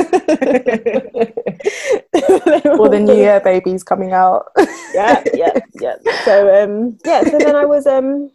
[2.80, 4.52] Or the new year babies coming out.
[4.94, 5.96] yeah, yeah, yeah.
[6.26, 7.24] So um, yeah.
[7.24, 8.32] So then I was um,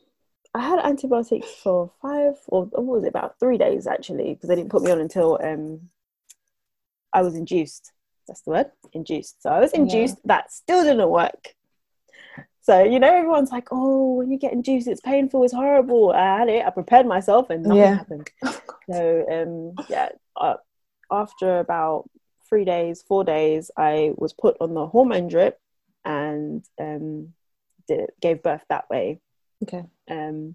[0.54, 4.56] I had antibiotics for five or what was it about three days actually because they
[4.56, 5.80] didn't put me on until um,
[7.12, 7.92] I was induced.
[8.26, 9.42] That's the word, induced.
[9.42, 9.80] So I was Yeah.
[9.80, 10.16] induced.
[10.24, 11.54] That still didn't work.
[12.64, 16.38] So you know, everyone's like, "Oh, when you get induced, it's painful, it's horrible." I
[16.38, 16.64] had it.
[16.64, 17.94] I prepared myself, and nothing Yeah.
[17.94, 18.30] happened.
[18.90, 20.54] So um, yeah, uh,
[21.10, 22.08] after about
[22.48, 25.58] three days, four days, I was put on the hormone drip
[26.06, 27.34] and um,
[27.86, 29.20] did gave birth that way.
[29.62, 29.84] Okay.
[30.10, 30.54] Um,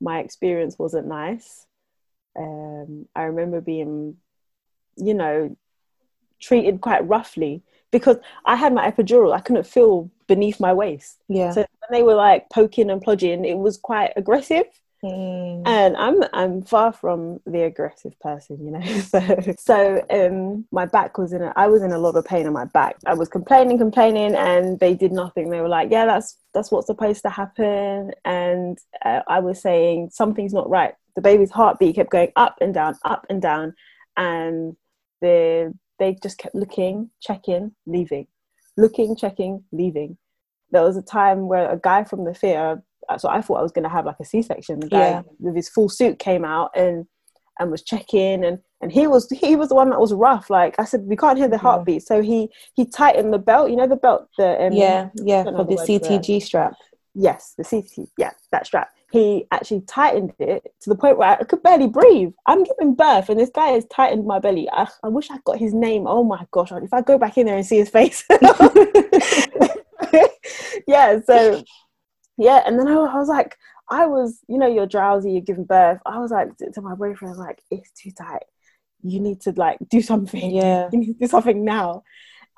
[0.00, 1.66] my experience wasn't nice.
[2.38, 4.16] Um, I remember being,
[4.96, 5.56] you know,
[6.40, 7.62] treated quite roughly
[7.92, 9.32] because I had my epidural.
[9.32, 11.18] I couldn't feel beneath my waist.
[11.28, 11.52] Yeah.
[11.52, 14.66] So when they were like poking and plodging, it was quite aggressive
[15.04, 15.66] Mm.
[15.66, 18.80] and I'm I'm far from the aggressive person, you know.
[19.02, 22.46] So so um my back was in a I was in a lot of pain
[22.46, 22.96] on my back.
[23.04, 25.50] I was complaining, complaining, and they did nothing.
[25.50, 30.10] They were like, "Yeah, that's that's what's supposed to happen." And uh, I was saying
[30.12, 30.94] something's not right.
[31.16, 33.74] The baby's heartbeat kept going up and down, up and down,
[34.16, 34.76] and
[35.20, 38.26] the they just kept looking, checking, leaving,
[38.76, 40.18] looking, checking, leaving.
[40.70, 42.82] There was a time where a guy from the theatre
[43.18, 44.80] so I thought I was going to have like a C-section.
[44.80, 45.22] The guy Yeah.
[45.38, 47.06] with his full suit came out and
[47.58, 50.50] and was checking and and he was he was the one that was rough.
[50.50, 53.70] Like I said, we can't hear the heartbeat, so he he tightened the belt.
[53.70, 54.28] You know the belt.
[54.38, 55.76] The um, yeah, yeah, for the.
[55.76, 56.74] CTG strap.
[57.14, 58.08] Yes, the CT.
[58.16, 58.88] Yeah, that strap.
[59.12, 62.32] He actually tightened it to the point where I could barely breathe.
[62.46, 64.70] I'm giving birth, and this guy has tightened my belly.
[64.72, 66.06] I, I wish I got his name.
[66.06, 66.72] Oh my gosh!
[66.72, 68.24] If I go back in there and see his face,
[70.86, 71.20] yeah.
[71.26, 71.62] So
[72.38, 73.58] yeah, and then I, I was like,
[73.90, 76.00] I was, you know, you're drowsy, you're giving birth.
[76.06, 78.44] I was like to, my boyfriend, I was like, it's too tight.
[79.02, 80.50] You need to like do something.
[80.50, 80.88] Yeah.
[80.92, 82.02] you need to do something now.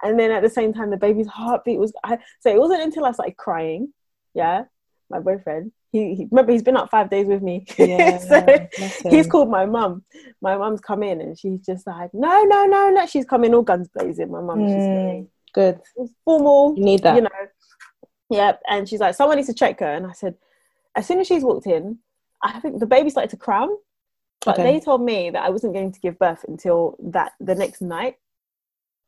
[0.05, 1.93] And then at the same time, the baby's heartbeat was.
[2.05, 3.93] I, so it wasn't until I started crying.
[4.35, 4.65] Yeah,
[5.11, 5.73] my boyfriend.
[5.95, 7.65] He, he remember he's been up five days with me.
[7.79, 8.69] Yeah, so
[9.11, 10.05] he's called my mum.
[10.43, 13.07] My mum's come in and she's just like, no, no, no, no.
[13.07, 14.31] She's coming all guns blazing.
[14.33, 14.93] My mum's just Mm.
[14.93, 15.81] very Good.
[16.25, 17.15] formal You need that.
[17.17, 17.29] you know
[18.31, 20.35] yep and she's like someone needs to check her and i said
[20.97, 21.99] as soon as she's walked in
[22.43, 23.69] i think the baby started to crown
[24.45, 24.63] but Okay.
[24.65, 28.17] they told me that i wasn't going to give birth until that the next night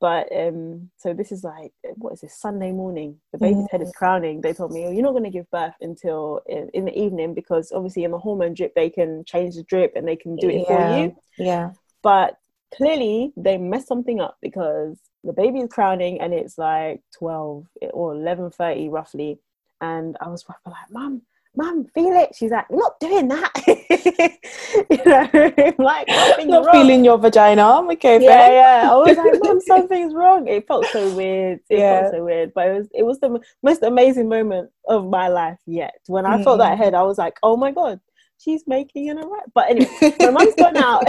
[0.00, 2.38] but um so this is like uh, what is this?
[2.38, 3.16] Sunday morning.
[3.32, 3.66] The baby's mm-hmm.
[3.70, 4.40] head is crowning.
[4.40, 7.34] They told me oh, you're not going to give birth until in, in the evening
[7.34, 10.48] because obviously in the hormone drip they can change the drip and they can do
[10.48, 10.76] it Yeah.
[10.76, 11.16] for you.
[11.38, 11.70] Yeah.
[12.02, 12.38] but
[12.74, 18.14] clearly they messed something up because the baby is crowning and it's like 12 or
[18.14, 19.38] 11.30 roughly.
[19.80, 21.22] And i was like mum
[21.56, 23.52] mum feel it she's like "You're not doing that
[24.90, 26.06] you know like
[26.46, 26.72] Not wrong.
[26.74, 27.80] feeling your vagina.
[27.92, 28.52] Okay, yeah fair.
[28.52, 32.02] yeah i was like mum something's wrong it felt so weird it Yeah.
[32.02, 35.58] felt so weird but it was it was the most amazing moment of my life
[35.66, 36.78] yet when i felt that Mm.
[36.78, 38.00] head i was like oh my god
[38.38, 41.04] she's making an alright but anyway my mum's gone out.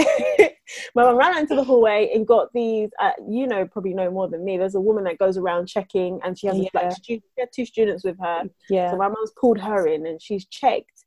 [0.95, 2.89] My mum ran into the hallway and got these.
[3.01, 4.57] Uh, you know, probably know more than me.
[4.57, 6.89] There's a woman that goes around checking, and she has a Yeah.
[6.89, 7.03] student.
[7.35, 8.43] She had two students with her.
[8.69, 8.91] yeah.
[8.91, 11.03] So my mum's pulled her in, and she's checked,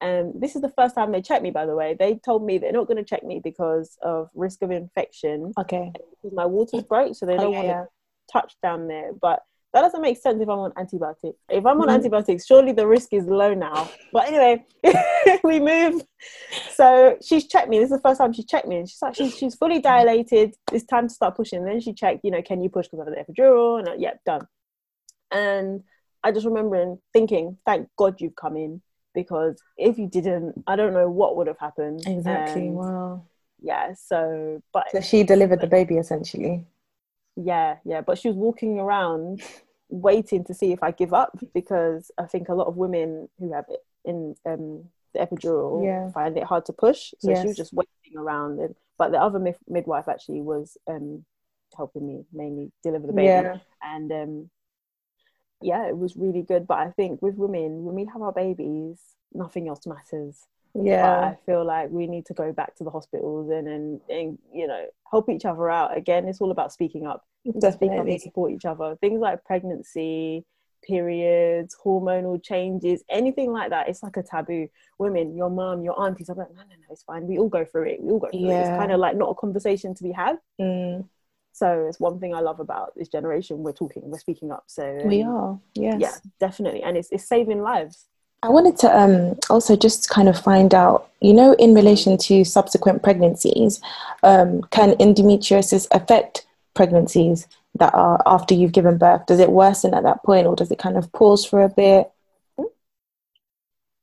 [0.00, 1.94] And this is the first time they checked me, by the way.
[1.96, 5.52] They told me they're not going to check me because of risk of infection.
[5.60, 5.92] Okay.
[5.94, 7.82] Because my water's broke, so they don't Okay, want yeah.
[7.84, 7.88] to
[8.32, 9.12] touch down there.
[9.20, 9.40] But
[9.72, 11.38] that doesn't make sense if I'm on antibiotics.
[11.48, 11.94] If I'm on Mhm.
[11.94, 13.88] antibiotics, surely the risk is low now.
[14.12, 14.64] But anyway,
[15.44, 16.02] we move.
[16.74, 17.78] So she's checked me.
[17.78, 20.54] This is the first time she checked me, and she's like, she's, she's fully dilated.
[20.72, 21.60] It's time to start pushing.
[21.60, 23.78] And then she checked, you know, can you push because I of the epidural?
[23.78, 24.46] And I, yeah, done.
[25.30, 25.82] And
[26.22, 28.82] I just remember thinking, thank God you've come in
[29.14, 32.06] because if you didn't, I don't know what would have happened.
[32.06, 32.68] Exactly.
[32.68, 33.22] And, wow.
[33.60, 33.94] yeah.
[33.94, 36.66] So, but So she delivered the baby essentially.
[37.36, 38.00] Yeah, yeah.
[38.00, 39.42] But she was walking around
[39.88, 43.52] waiting to see if I give up because I think a lot of women who
[43.52, 46.10] have it in um, the epidural Yeah.
[46.12, 47.12] find it hard to push.
[47.18, 48.58] So she was just waiting around.
[48.58, 51.24] And, but the other mif- midwife actually was um,
[51.76, 53.26] helping me mainly deliver the baby.
[53.26, 53.58] Yeah.
[53.82, 54.50] And um,
[55.60, 56.66] yeah, it was really good.
[56.66, 58.98] But I think with women, when we have our babies,
[59.32, 60.38] nothing else matters.
[60.74, 61.20] But Yeah.
[61.20, 64.66] I feel like we need to go back to the hospitals and, and, and you
[64.66, 65.96] know, help each other out.
[65.96, 67.24] Again, it's all about speaking up.
[67.44, 68.12] We need to speak up Definitely.
[68.12, 68.96] and support each other.
[69.00, 70.44] Things like pregnancy,
[70.82, 73.88] periods, hormonal changes, anything like that.
[73.88, 74.68] It's like a taboo.
[74.98, 77.26] Women, your mum, your aunties, I'm like, no, no, no, it's fine.
[77.26, 78.02] We all go through it.
[78.02, 78.60] We all go through it.
[78.60, 80.36] It's kind of like not a conversation to be had.
[80.60, 81.06] Mm,
[81.52, 83.58] So it's one thing I love about this generation.
[83.58, 84.64] We're talking, we're speaking up.
[84.66, 85.60] So we um, are.
[85.74, 86.00] Yes.
[86.00, 88.06] yeah, definitely, and it's it's saving lives.
[88.42, 92.44] I wanted to um, also just kind of find out, you know, in relation to
[92.44, 93.80] subsequent pregnancies,
[94.24, 97.46] um, can endometriosis affect pregnancies
[97.78, 99.26] that are after you've given birth?
[99.26, 102.10] Does it worsen at that point or does it kind of pause for a bit?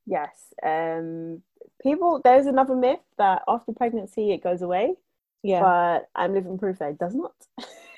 [0.05, 0.31] Yes.
[0.63, 1.43] Um,
[1.81, 4.95] people, there's another myth that after pregnancy it goes away,
[5.43, 5.61] Yeah.
[5.61, 7.33] but I'm living proof that it does not,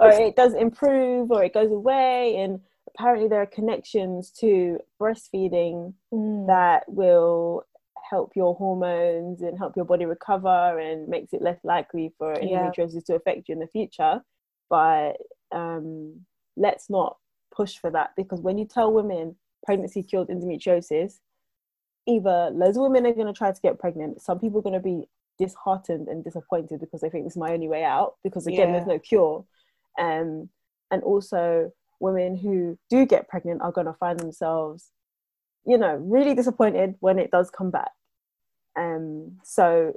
[0.00, 2.36] or it does improve, or it goes away.
[2.36, 2.60] And
[2.94, 6.46] apparently, there are connections to breastfeeding Mm.
[6.46, 7.64] that will
[8.10, 12.70] help your hormones and help your body recover and makes it less likely for Yeah.
[12.70, 14.22] endometriosis to affect you in the future.
[14.68, 15.16] But
[15.50, 16.26] um,
[16.56, 17.18] let's not
[17.50, 21.20] push for that because when you tell women pregnancy cures endometriosis,
[22.06, 24.72] either loads of women are going to try to get pregnant, some people are going
[24.74, 28.46] to be disheartened and disappointed because they think this is my only way out because
[28.46, 28.72] again Yeah.
[28.72, 29.44] there's no cure
[29.98, 30.48] um,
[30.90, 31.72] and also
[32.02, 34.90] women who do get pregnant are going to find themselves
[35.64, 37.92] you know really disappointed when it does come back.
[38.76, 39.92] Um, so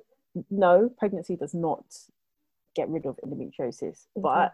[0.52, 1.86] no pregnancy does not
[2.76, 4.54] get rid of endometriosis but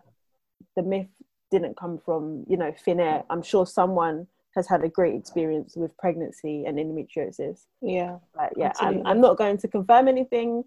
[0.76, 1.08] the myth
[1.50, 3.24] didn't come from you know thin air.
[3.30, 7.66] I'm sure someone has had a great experience with pregnancy and endometriosis.
[7.82, 8.18] Yeah.
[8.36, 10.64] but yeah I'm, I'm not going to confirm anything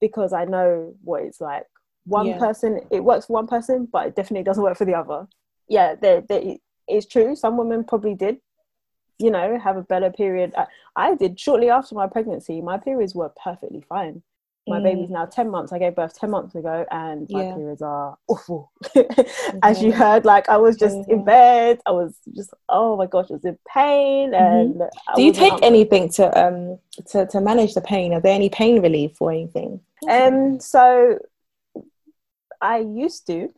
[0.00, 1.66] because i know what it's like.
[2.06, 2.38] One Yeah.
[2.38, 5.28] person it works for one person but it definitely doesn't work for the other
[5.70, 6.42] yeah there, there,
[6.86, 8.36] it's true some women probably did
[9.18, 10.66] you know have a better period I,
[10.96, 14.22] I did shortly after my pregnancy my periods were perfectly fine
[14.68, 14.82] my Mm.
[14.82, 17.54] baby's now 10 months i gave birth 10 months ago and my Yeah.
[17.54, 18.70] periods are awful
[19.62, 21.24] as you heard like i was just in Mhm.
[21.24, 25.16] bed i was just oh my gosh i was in pain and Mm-hmm.
[25.16, 26.78] Do you take up- anything to um
[27.10, 28.12] to, to manage the pain?
[28.14, 29.80] Are there any pain relief or anything?
[30.08, 31.18] Um, so
[32.60, 33.48] I used to,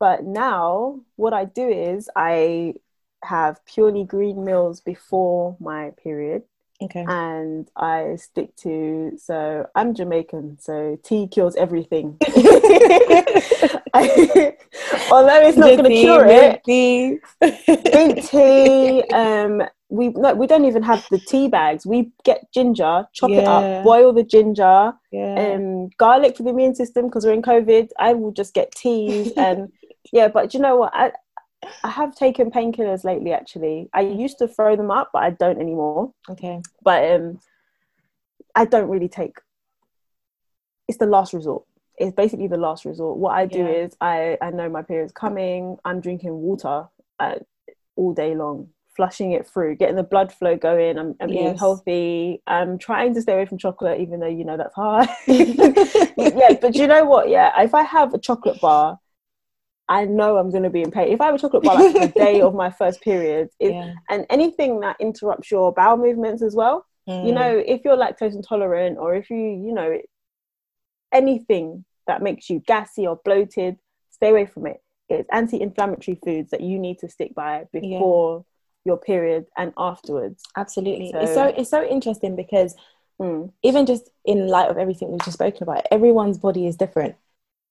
[0.00, 2.74] but now what I do is I
[3.22, 6.42] have purely green meals before my period
[6.82, 7.04] okay.
[7.06, 12.16] and I stick to so I'm Jamaican, so tea cures everything.
[15.12, 16.62] Although it's not going to cure it,
[17.92, 19.04] drink tea.
[19.12, 21.84] Um, we no, we don't even have the tea bags.
[21.84, 25.54] We get ginger, chop it up, boil the ginger, yeah.
[25.54, 27.90] um, garlic for the immune system because we're in COVID.
[27.98, 29.72] I will just get teas and
[30.12, 30.28] yeah.
[30.28, 30.92] But do you know what?
[30.94, 31.12] I
[31.84, 33.32] I have taken painkillers lately.
[33.32, 36.12] Actually, I used to throw them up, but I don't anymore.
[36.30, 36.62] okay.
[36.82, 37.38] But um,
[38.54, 39.36] I don't really take.
[40.88, 41.64] It's the last resort.
[41.98, 43.18] It's basically the last resort.
[43.18, 43.68] What I do Yeah.
[43.84, 45.76] is I I know my period's coming.
[45.84, 46.88] I'm drinking water
[47.20, 47.34] uh,
[47.96, 50.98] all day long, flushing it through, getting the blood flow going.
[50.98, 52.42] I'm, I'm eating healthy.
[52.46, 55.08] I'm trying to stay away from chocolate, even though you know that's hard.
[55.28, 57.28] yeah, but you know what?
[57.28, 58.98] Yeah, if I have a chocolate bar,
[59.90, 61.08] I know I'm going to be in pain.
[61.12, 63.92] If I have a chocolate bar like the day of my first period, it, yeah.
[64.08, 67.34] and anything that interrupts your bowel movements as well, you Mm.
[67.34, 69.98] know, if you're lactose intolerant or if you, you know,
[71.12, 73.78] anything that makes you gassy or bloated,
[74.10, 74.80] stay away from it.
[75.08, 78.44] It's anti-inflammatory foods that you need to stick by before
[78.84, 80.42] your period and afterwards.
[80.56, 81.10] absolutely.
[81.10, 82.74] So- it's so it's so interesting because
[83.20, 87.16] Mm, even just in light of everything we've just spoken about, everyone's body is different.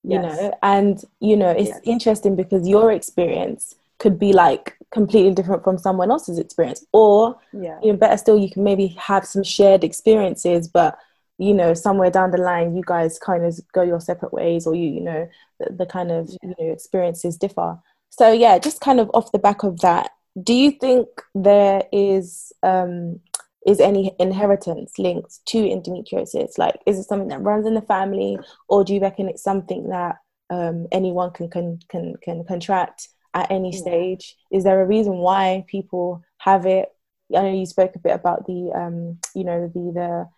[0.03, 0.37] You yes.
[0.37, 1.81] know, and you know, it's Yes.
[1.83, 7.79] interesting because your experience could be like completely different from someone else's experience or yeah
[7.83, 10.97] even better still you can maybe have some shared experiences but
[11.37, 14.73] you know somewhere down the line you guys kind of go your separate ways or
[14.73, 15.27] you you know
[15.59, 17.77] the, the kind of you know experiences differ
[18.09, 22.51] so yeah just kind of off the back of that do you think there is
[22.63, 23.19] um
[23.67, 28.37] is any inheritance linked to endometriosis like is it something that runs in the family
[28.67, 30.15] or do you reckon it's something that
[30.49, 34.35] um, anyone can, can can can contract at any stage?
[34.51, 36.89] Is there a reason why people have it?
[37.35, 40.29] I know you spoke a bit about the, um, you know, the the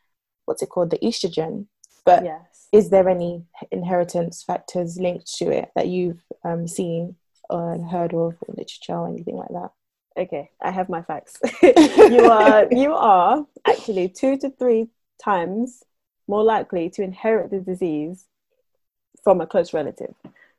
[0.45, 1.67] what's it called, the estrogen,
[2.05, 2.67] but yes.
[2.71, 7.15] is there any inheritance factors linked to it that you've um, seen
[7.49, 9.69] or heard of or literature or anything like that?
[10.17, 11.39] Okay, I have my facts.
[11.63, 14.89] you are you are actually two to three
[15.23, 15.83] times
[16.27, 18.25] more likely to inherit the disease
[19.23, 20.13] from a close relative.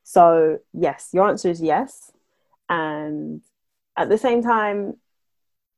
[0.05, 2.13] So yes, your answer is yes
[2.73, 3.43] and
[3.97, 4.97] at the same time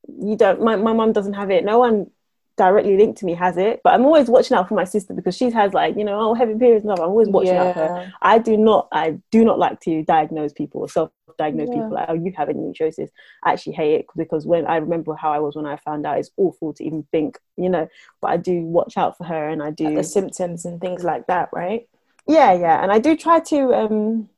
[0.09, 2.11] you don't my, my mom doesn't have it no one
[2.57, 5.37] directly linked to me has it but i'm always watching out for my sister because
[5.37, 7.65] she has like you know oh heavy periods and i'm always watching yeah.
[7.65, 10.89] out for her i do not i do not like to diagnose people or
[11.35, 11.75] self-diagnose yeah.
[11.75, 13.11] people like oh you have endometriosis
[13.43, 16.19] i actually hate it because when i remember how i was when i found out
[16.19, 17.89] it's awful to even think you know
[18.21, 21.05] but i do watch out for her and i do like the symptoms and things
[21.05, 21.89] like that right
[22.27, 24.29] yeah yeah and i do try to um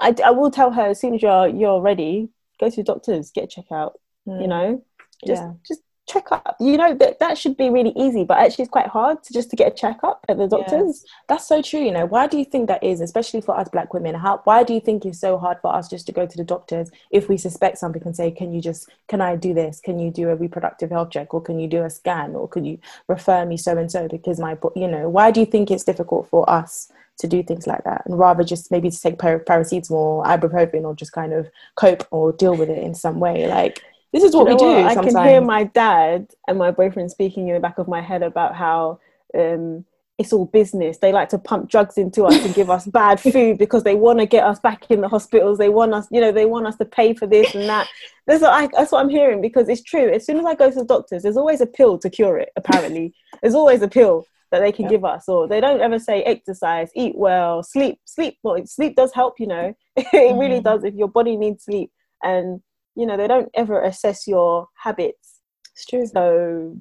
[0.00, 3.30] I, I will tell her as soon as you're you're ready, go to the doctors,
[3.30, 3.92] get a checkout.
[4.26, 4.42] Mm.
[4.42, 4.84] You know,
[5.26, 5.52] just yeah.
[5.66, 6.56] just check up.
[6.60, 9.50] You know that that should be really easy, but actually it's quite hard to just
[9.50, 11.02] to get a checkup at the doctors.
[11.02, 11.04] Yes.
[11.28, 11.80] That's so true.
[11.80, 14.14] You know, why do you think that is, especially for us Black women?
[14.14, 16.44] How why do you think it's so hard for us just to go to the
[16.44, 19.80] doctors if we suspect something and say, can you just can I do this?
[19.80, 22.64] Can you do a reproductive health check, or can you do a scan, or can
[22.64, 22.78] you
[23.08, 26.28] refer me so and so because my you know why do you think it's difficult
[26.28, 30.84] for us to do things like that and rather just maybe to take paracetamol ibuprofen
[30.84, 33.82] or just kind of cope or deal with it in some way like
[34.16, 34.98] this is what you know we do what?
[34.98, 38.22] i can hear my dad and my boyfriend speaking in the back of my head
[38.22, 38.98] about how
[39.36, 39.84] um,
[40.18, 40.98] it's all business.
[40.98, 44.18] They like to pump drugs into us and give us bad food because they want
[44.18, 45.58] to get us back in the hospitals.
[45.58, 47.86] They want us, you know, they want us to pay for this and that.
[48.26, 50.10] That's what, I, that's what I'm hearing because it's true.
[50.10, 52.50] As soon as I go to the doctors, there's always a pill to cure it,
[52.56, 53.12] apparently.
[53.42, 54.92] there's always a pill that they can yeah.
[54.92, 59.12] give us or they don't ever say exercise eat well sleep sleep well sleep does
[59.12, 60.38] help you know it mm-hmm.
[60.38, 61.90] really does if your body needs sleep
[62.22, 62.62] and
[62.96, 65.40] you know they don't ever assess your habits.
[65.72, 66.06] It's true.
[66.06, 66.76] So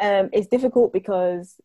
[0.00, 1.56] um, it's difficult because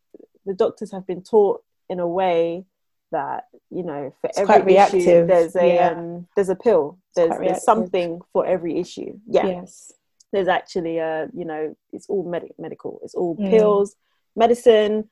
[0.45, 2.65] the doctors have been taught in a way
[3.11, 5.89] that you know for it's every issue there's a yeah.
[5.89, 6.97] um, there's a pill.
[7.15, 9.19] There's, there's something for every issue.
[9.27, 9.45] Yeah.
[9.45, 9.91] Yes.
[10.31, 12.99] There's actually a you know it's all med- medical.
[13.03, 13.49] It's all mm.
[13.49, 13.95] pills
[14.35, 15.09] medicine.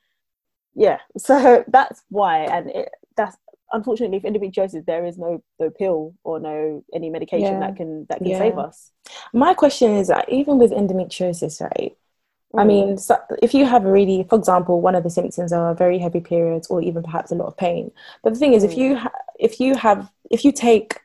[0.74, 0.98] Yeah.
[1.18, 3.36] So that's why and it, that's
[3.72, 7.60] unfortunately for endometriosis there is no no pill or no any medication yeah.
[7.60, 8.38] that can that can yeah.
[8.38, 8.92] save us
[9.32, 11.96] my question is that even with endometriosis right
[12.54, 12.60] mm.
[12.60, 15.74] i mean so if you have a really for example one of the symptoms are
[15.74, 17.90] very heavy periods or even perhaps a lot of pain
[18.22, 18.70] but the thing is mm.
[18.70, 20.98] if you ha- if you have if you take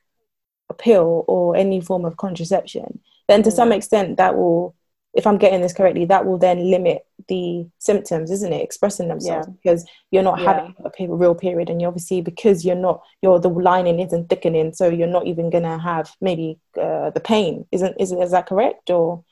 [0.70, 3.54] a pill or any form of contraception then to mm.
[3.54, 4.76] some extent that will
[5.18, 8.64] if I'm getting this correctly, that will then limit the symptoms, isn't it?
[8.64, 9.54] Expressing themselves yeah.
[9.62, 10.54] because you're not yeah.
[10.54, 14.74] having a real period, and you obviously because you're not, you're the lining isn't thickening,
[14.74, 17.66] so you're not even gonna have maybe uh, the pain.
[17.72, 19.24] Isn't is is that correct or?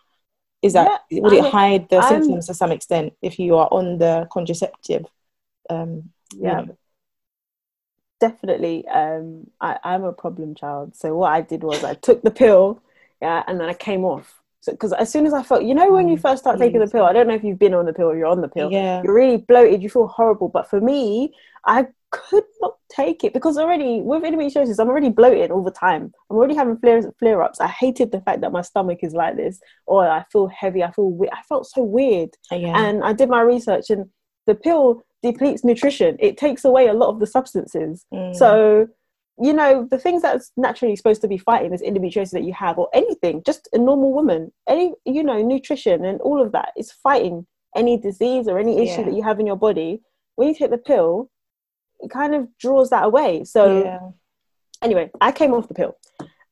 [0.61, 3.67] Is that yeah, would it hide the I'm, symptoms to some extent if you are
[3.71, 5.05] on the contraceptive?
[5.69, 6.77] Um, yeah, you know?
[8.19, 8.87] definitely.
[8.87, 12.81] Um, I, I'm a problem child, so what I did was I took the pill,
[13.21, 16.07] yeah, and then I came off because as soon as I felt, you know, when
[16.07, 17.93] you mm, first start taking the pill, I don't know if you've been on the
[17.93, 18.71] pill or you're on the pill.
[18.71, 19.01] Yeah.
[19.03, 19.83] You're really bloated.
[19.83, 20.49] You feel horrible.
[20.49, 21.33] But for me,
[21.65, 26.13] I could not take it because already with endometriosis, I'm already bloated all the time.
[26.29, 27.59] I'm already having flare flare ups.
[27.59, 30.83] I hated the fact that my stomach is like this, or I feel heavy.
[30.83, 32.29] I feel I felt so weird.
[32.51, 32.77] Yeah.
[32.77, 34.05] And I did my research, and
[34.47, 36.17] the pill depletes nutrition.
[36.19, 38.05] It takes away a lot of the substances.
[38.13, 38.35] Mm.
[38.35, 38.87] So
[39.41, 42.77] you know the things that's naturally supposed to be fighting this endometriosis that you have
[42.77, 46.91] or anything just a normal woman any you know nutrition and all of that is
[46.91, 49.03] fighting any disease or any issue yeah.
[49.03, 50.01] that you have in your body.
[50.35, 51.29] When you take the pill
[51.99, 53.43] it kind of draws that away.
[53.43, 53.99] So yeah.
[54.81, 55.97] anyway i came off the pill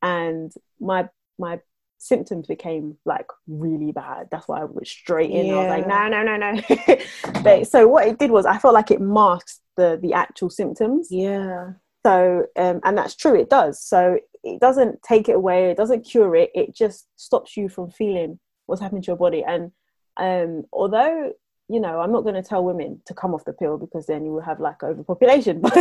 [0.01, 1.09] and my
[1.39, 1.59] my
[1.99, 4.27] symptoms became like really bad.
[4.29, 5.45] That's why i went straight in.
[5.45, 5.53] Yeah.
[5.53, 7.41] i was like no no no no.
[7.43, 11.07] But, so what it did was i felt like it masked the the actual symptoms.
[11.09, 11.73] Yeah
[12.05, 13.81] so um, and that's true it does.
[13.81, 17.89] So it doesn't take it away it doesn't cure it it just stops you from
[17.89, 19.43] feeling what's happening to your body.
[19.43, 19.71] And
[20.17, 21.33] um, although
[21.69, 24.25] you know i'm not going to tell women to come off the pill because then
[24.25, 25.61] you will have like overpopulation.
[25.61, 25.73] But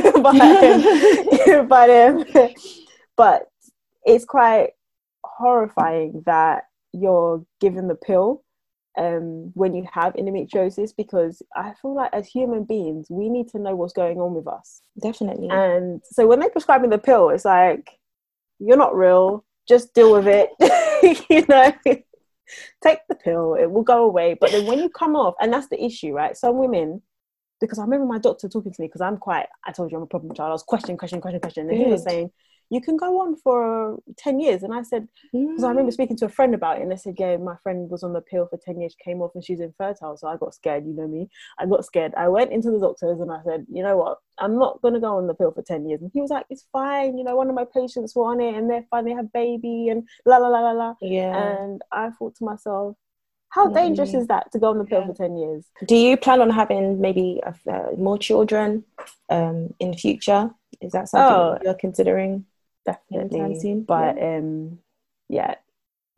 [1.69, 2.49] but, um, um,
[3.17, 3.49] but
[4.05, 4.71] it's quite
[5.25, 8.45] horrifying that you're given the pill
[8.99, 13.59] um, when you have endometriosis because I feel like as human beings, we need to
[13.59, 14.83] know what's going on with us.
[15.01, 15.49] Definitely.
[15.51, 17.91] And so when they prescribe me the pill, it's like,
[18.59, 20.51] you're not real, just deal with it.
[21.31, 21.73] you know,
[22.83, 24.37] take the pill, it will go away.
[24.39, 26.37] But then when you come off, and that's the issue, right?
[26.37, 27.03] Some women,
[27.61, 30.03] because I remember my doctor talking to me because I'm quite, I told you I'm
[30.03, 30.51] a problem child.
[30.51, 31.71] I was questioning, questioning, questioning, questioning.
[31.77, 32.31] And he was saying,
[32.73, 34.63] you can go on for 10 years.
[34.63, 35.65] And I said, because mm.
[35.65, 38.03] I remember speaking to a friend about it, and they said, yeah, my friend was
[38.03, 40.17] on the pill for 10 years, came off, and she's infertile.
[40.17, 41.29] So I got scared, you know me.
[41.59, 42.15] I got scared.
[42.17, 44.21] I went into the doctors and I said, you know what?
[44.39, 46.01] I'm not going to go on the pill for 10 years.
[46.01, 47.19] And he was like, it's fine.
[47.19, 49.91] You know, one of my patients were on it and they're fine, they have baby
[49.91, 50.95] and la la la la la.
[51.03, 51.59] Yeah.
[51.59, 52.97] And I thought to myself,
[53.51, 53.75] how mm-hmm.
[53.75, 55.09] dangerous is that to go on the pill yeah.
[55.09, 55.67] for 10 years?
[55.87, 57.39] Do you plan on having maybe
[57.71, 58.85] uh, more children
[59.29, 60.51] um, in future?
[60.81, 62.47] Is that something oh, you're considering?
[62.85, 63.85] Definitely.
[63.87, 64.37] But yeah.
[64.39, 64.79] um,
[65.29, 65.55] yeah,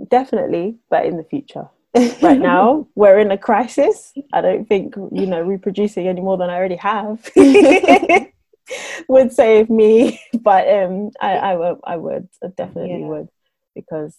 [0.09, 0.77] definitely.
[0.91, 1.69] But in the future,
[2.23, 4.13] right now we're in a crisis.
[4.33, 7.31] I don't think you know reproducing any more than I already have
[9.09, 10.21] would save me.
[10.45, 13.07] But um, I, I would, I would, I definitely yeah.
[13.07, 13.29] would,
[13.75, 14.15] because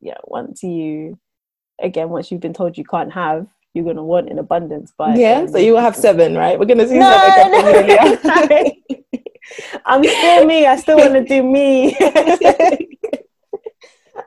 [0.00, 1.18] yeah, once you
[1.82, 4.92] again, once you've been told you can't have, you're gonna want in abundance.
[4.96, 6.58] But yeah, um, so you will have seven, right?
[6.58, 7.10] We're gonna see no,
[7.50, 8.72] no.
[9.84, 10.66] I'm still me.
[10.66, 11.96] I still want to do me.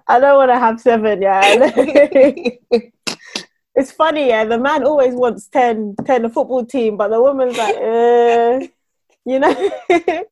[0.07, 1.41] I don't want to have seven, yeah.
[3.76, 4.43] it's funny, yeah.
[4.43, 8.59] The man always wants 10, 10 a football team, but the woman's like, uh,
[9.26, 9.72] you know.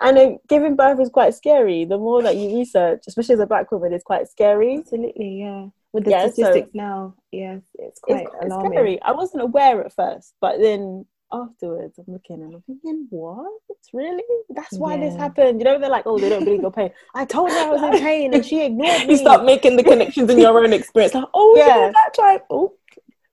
[0.00, 1.84] and then giving birth is quite scary.
[1.84, 4.78] The more that you research, especially as a black woman, it's quite scary.
[4.78, 5.66] Absolutely, yeah.
[5.92, 8.72] With the yeah, statistics so now, yes, it's quite it's, alarming.
[8.72, 9.02] scary.
[9.02, 13.50] I wasn't aware at first, but then afterwards, I'm looking and I'm thinking, what?
[13.92, 14.22] Really?
[14.50, 15.08] That's why yeah.
[15.08, 15.60] this happened.
[15.60, 16.90] You know, they're like, oh, they don't believe your pain.
[17.14, 19.14] I told her I was in pain and she ignored me.
[19.14, 21.14] You start making the connections in your own experience.
[21.14, 22.74] Like, oh, yeah, yeah that time, oh,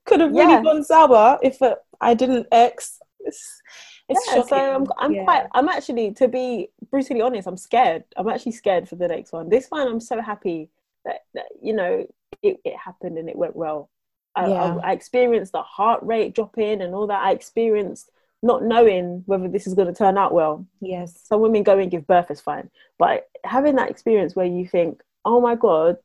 [0.06, 0.64] could have really yeah.
[0.64, 3.00] gone sour if uh, I didn't X.
[3.20, 3.62] It's,
[4.08, 4.50] it's yeah, shocking.
[4.50, 8.04] so I'm, I'm quite, I'm actually, to be brutally honest, I'm scared.
[8.18, 9.50] I'm actually scared for the next one.
[9.50, 10.70] This one, I'm so happy
[11.06, 12.06] that, that you know,
[12.41, 13.89] it, it happened and it went well.
[14.39, 14.75] I, yeah.
[14.83, 17.23] I, I experienced the heart rate dropping and all that.
[17.23, 18.11] I experienced
[18.41, 20.65] not knowing whether this is going to turn out well.
[20.79, 21.19] Yes.
[21.23, 22.69] Some women go and give birth is fine.
[22.97, 25.97] But having that experience where you think, oh my God,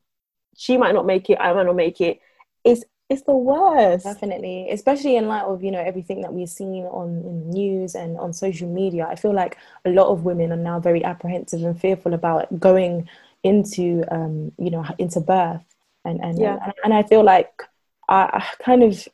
[0.57, 2.19] she might not make it, I might not make it,
[2.63, 4.03] it's it's the worst.
[4.03, 4.67] Definitely.
[4.71, 8.17] Especially in light of, you know, everything that we've seen on in the news and
[8.17, 9.05] on social media.
[9.07, 13.07] I feel like a lot of women are now very apprehensive and fearful about going
[13.43, 15.61] into um, you know, into birth.
[16.03, 16.57] And and, yeah.
[16.63, 17.61] and, and I feel like
[18.07, 19.07] I kind of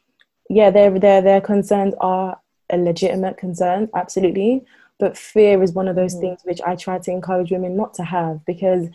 [0.49, 2.39] yeah, their their their concerns are
[2.69, 4.65] a legitimate concern, absolutely.
[4.99, 6.21] But fear is one of those mm.
[6.21, 8.87] things which I try to encourage women not to have because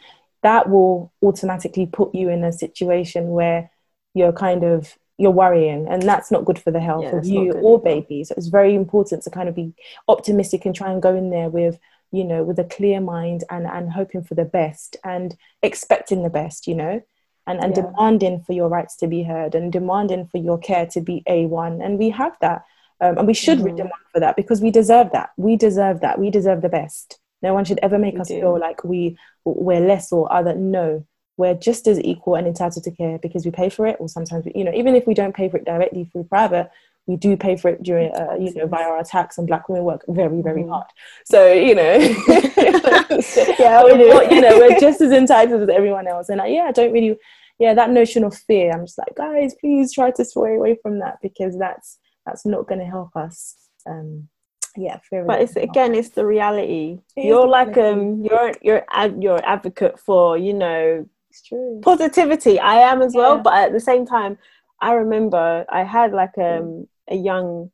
[0.43, 3.71] that will automatically put you in a situation where
[4.15, 7.53] you're kind of you're worrying and that's not good for the health yeah, of you
[7.53, 9.73] or baby so it's very important to kind of be
[10.09, 11.79] optimistic and try and go in there with
[12.13, 16.31] you know with a clear mind and and hoping for the best and expecting the
[16.31, 17.03] best you know
[17.47, 17.83] and, and yeah.
[17.83, 21.85] demanding for your rights to be heard and demanding for your care to be A1.
[21.85, 22.65] And we have that.
[23.01, 23.77] Um, and we should mm-hmm.
[23.77, 25.31] demand for that because we deserve that.
[25.37, 26.19] We deserve that.
[26.19, 27.19] We deserve the best.
[27.43, 28.41] No one should ever make we us do.
[28.41, 30.55] feel like we we're less or other.
[30.55, 31.05] No,
[31.37, 34.47] we're just as equal and entitled to care because we pay for it, or sometimes
[34.47, 36.71] we, you know, even if we don't pay for it directly through private,
[37.07, 39.85] we do pay for it during, uh, you know, via our tax, and black women
[39.85, 40.71] work very, very mm.
[40.71, 40.87] hard.
[41.25, 41.95] So, you know,
[43.59, 44.35] yeah, we do.
[44.35, 46.29] you know, we're just as entitled as everyone else.
[46.29, 47.17] And I, yeah, I don't really,
[47.59, 48.73] yeah, that notion of fear.
[48.73, 52.67] I'm just like, guys, please try to sway away from that because that's that's not
[52.67, 53.55] going to help us.
[53.89, 54.29] Um,
[54.77, 55.25] yeah, fear.
[55.25, 56.99] But it's again, it's the reality.
[57.17, 62.59] It you're like um, you're you're ad, you're advocate for you know, it's true positivity.
[62.59, 63.21] I am as yeah.
[63.21, 64.39] well, but at the same time,
[64.81, 67.71] I remember I had like um a young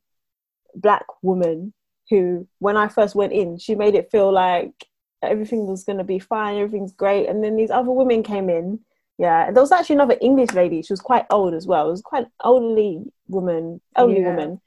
[0.75, 1.73] black woman
[2.09, 4.73] who, when I first went in, she made it feel like
[5.21, 7.27] everything was going to be fine, everything's great.
[7.27, 8.79] And then these other women came in.
[9.17, 10.81] Yeah, there was actually another English lady.
[10.81, 11.87] She was quite old as well.
[11.87, 14.29] It was quite an elderly woman, elderly yeah.
[14.29, 14.61] woman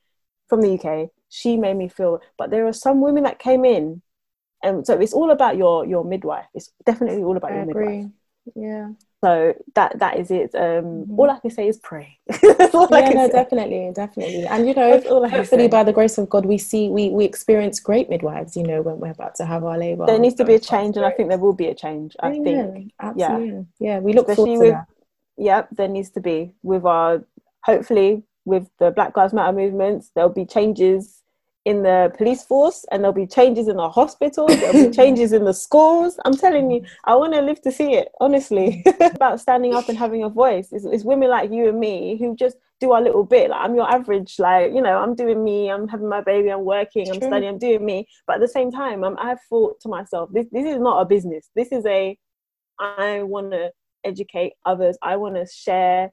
[0.48, 1.10] from the UK.
[1.28, 4.00] She made me feel, but there are some women that came in,
[4.62, 6.46] and so it's all about your your midwife.
[6.54, 7.86] It's definitely all about I your agree.
[7.88, 8.12] midwife.
[8.54, 8.88] Yeah
[9.26, 10.54] so that that is it.
[10.54, 11.18] Um mm-hmm.
[11.18, 12.18] all i can say is pray.
[12.42, 14.44] Yeah no, definitely definitely.
[14.46, 14.90] And you know
[15.28, 18.82] hopefully by the grace of god we see we we experience great midwives you know
[18.82, 21.10] when we're about to have our labor there needs to be a change and i
[21.10, 22.92] think there will be a change i yeah, think.
[23.00, 23.66] Absolutely.
[23.78, 24.86] yeah yeah we look Especially forward to with, that.
[25.36, 26.38] Yeah there needs to be.
[26.62, 27.24] With our
[27.62, 31.22] hopefully with the black lives matter movements there'll be changes
[31.66, 35.44] in the police force and there'll be changes in the hospitals there'll be changes in
[35.44, 36.16] the schools.
[36.24, 38.84] I'm telling you i want to live to see it honestly.
[39.00, 40.68] About standing up and having a voice.
[40.70, 43.50] It's, it's, women like you and me who just do our little bit.
[43.50, 46.64] Like i'm your average like you know i'm doing me i'm having my baby i'm
[46.64, 48.06] working i'm studying i'm doing me.
[48.28, 51.04] But at the same time I'm, i've thought to myself this, this is not a
[51.04, 51.50] business.
[51.56, 52.16] This is a
[52.78, 53.72] i want to
[54.04, 54.96] educate others.
[55.02, 56.12] I want to share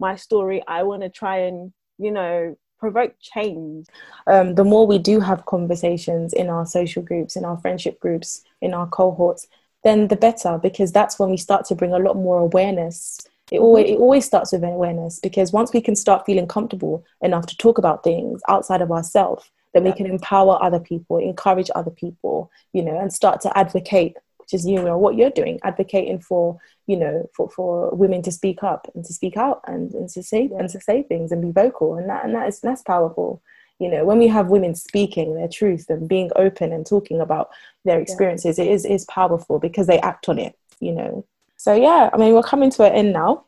[0.00, 0.62] my story.
[0.66, 3.86] I want to try and you know provoke change.
[4.26, 8.42] Um, the more we do have conversations in our social groups, in our friendship groups,
[8.60, 9.46] in our cohorts,
[9.84, 13.20] then the better because that's when we start to bring a lot more awareness.
[13.52, 17.46] It always, it always starts with awareness because once we can start feeling comfortable enough
[17.46, 21.90] to talk about things outside of ourselves, then we can empower other people, encourage other
[21.90, 24.16] people, you know, and start to advocate
[24.46, 28.30] which is you know what you're doing advocating for you know for, for women to
[28.30, 31.42] speak up and to speak out and, and to say and to say things and
[31.42, 31.96] be vocal.
[31.96, 33.42] And that and that is that's powerful.
[33.78, 37.50] You know when we have women speaking their truth and being open and talking about
[37.84, 38.64] their experiences yeah.
[38.64, 41.26] it is is powerful because they act on it you know.
[41.58, 43.44] So yeah i mean we're coming to an end now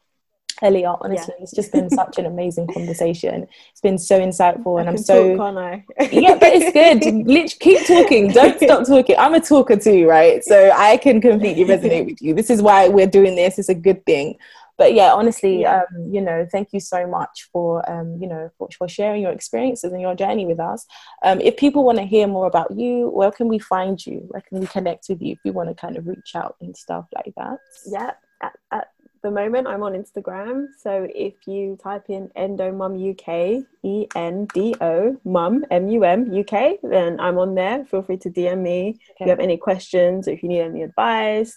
[0.62, 1.42] Aaliyah, honestly, yeah.
[1.42, 3.46] it's just been such an amazing conversation.
[3.70, 5.36] It's been so insightful, and I am so.
[5.36, 5.84] Talk, I?
[6.11, 7.04] yeah, but it's good.
[7.26, 8.28] Literally, keep talking.
[8.32, 9.16] Don't stop talking.
[9.18, 10.44] I'm a talker too, right?
[10.44, 12.34] So I can completely resonate with you.
[12.34, 13.59] This is why we're doing this.
[13.59, 14.36] It's a good thing.
[14.78, 15.82] But yeah, honestly, yeah.
[15.90, 19.32] Um, you know, thank you so much for um, you know for, for, sharing your
[19.32, 20.86] experiences and your journey with us.
[21.24, 24.24] Um, if people want to hear more about you, where can we find you?
[24.28, 26.76] Where can we connect with you if we want to kind of reach out and
[26.76, 27.59] stuff like that?
[27.86, 28.88] Yeah, at, at
[29.22, 30.66] the moment I'm on Instagram.
[30.80, 36.04] So if you type in Endo Mum UK, E N D O Mum M U
[36.04, 37.84] M UK, then I'm on there.
[37.84, 39.00] Feel free to DM me okay.
[39.10, 41.56] if you have any questions, or if you need any advice.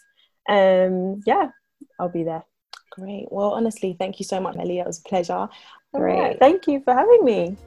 [0.49, 1.49] Um, yeah,
[1.99, 2.43] I'll be there.
[2.91, 3.27] Great.
[3.31, 4.81] Well, honestly, thank you so much, Aaliyah.
[4.81, 5.47] It was a pleasure.
[5.93, 6.19] Great.
[6.19, 6.39] Right.
[6.39, 7.57] Thank you for having me.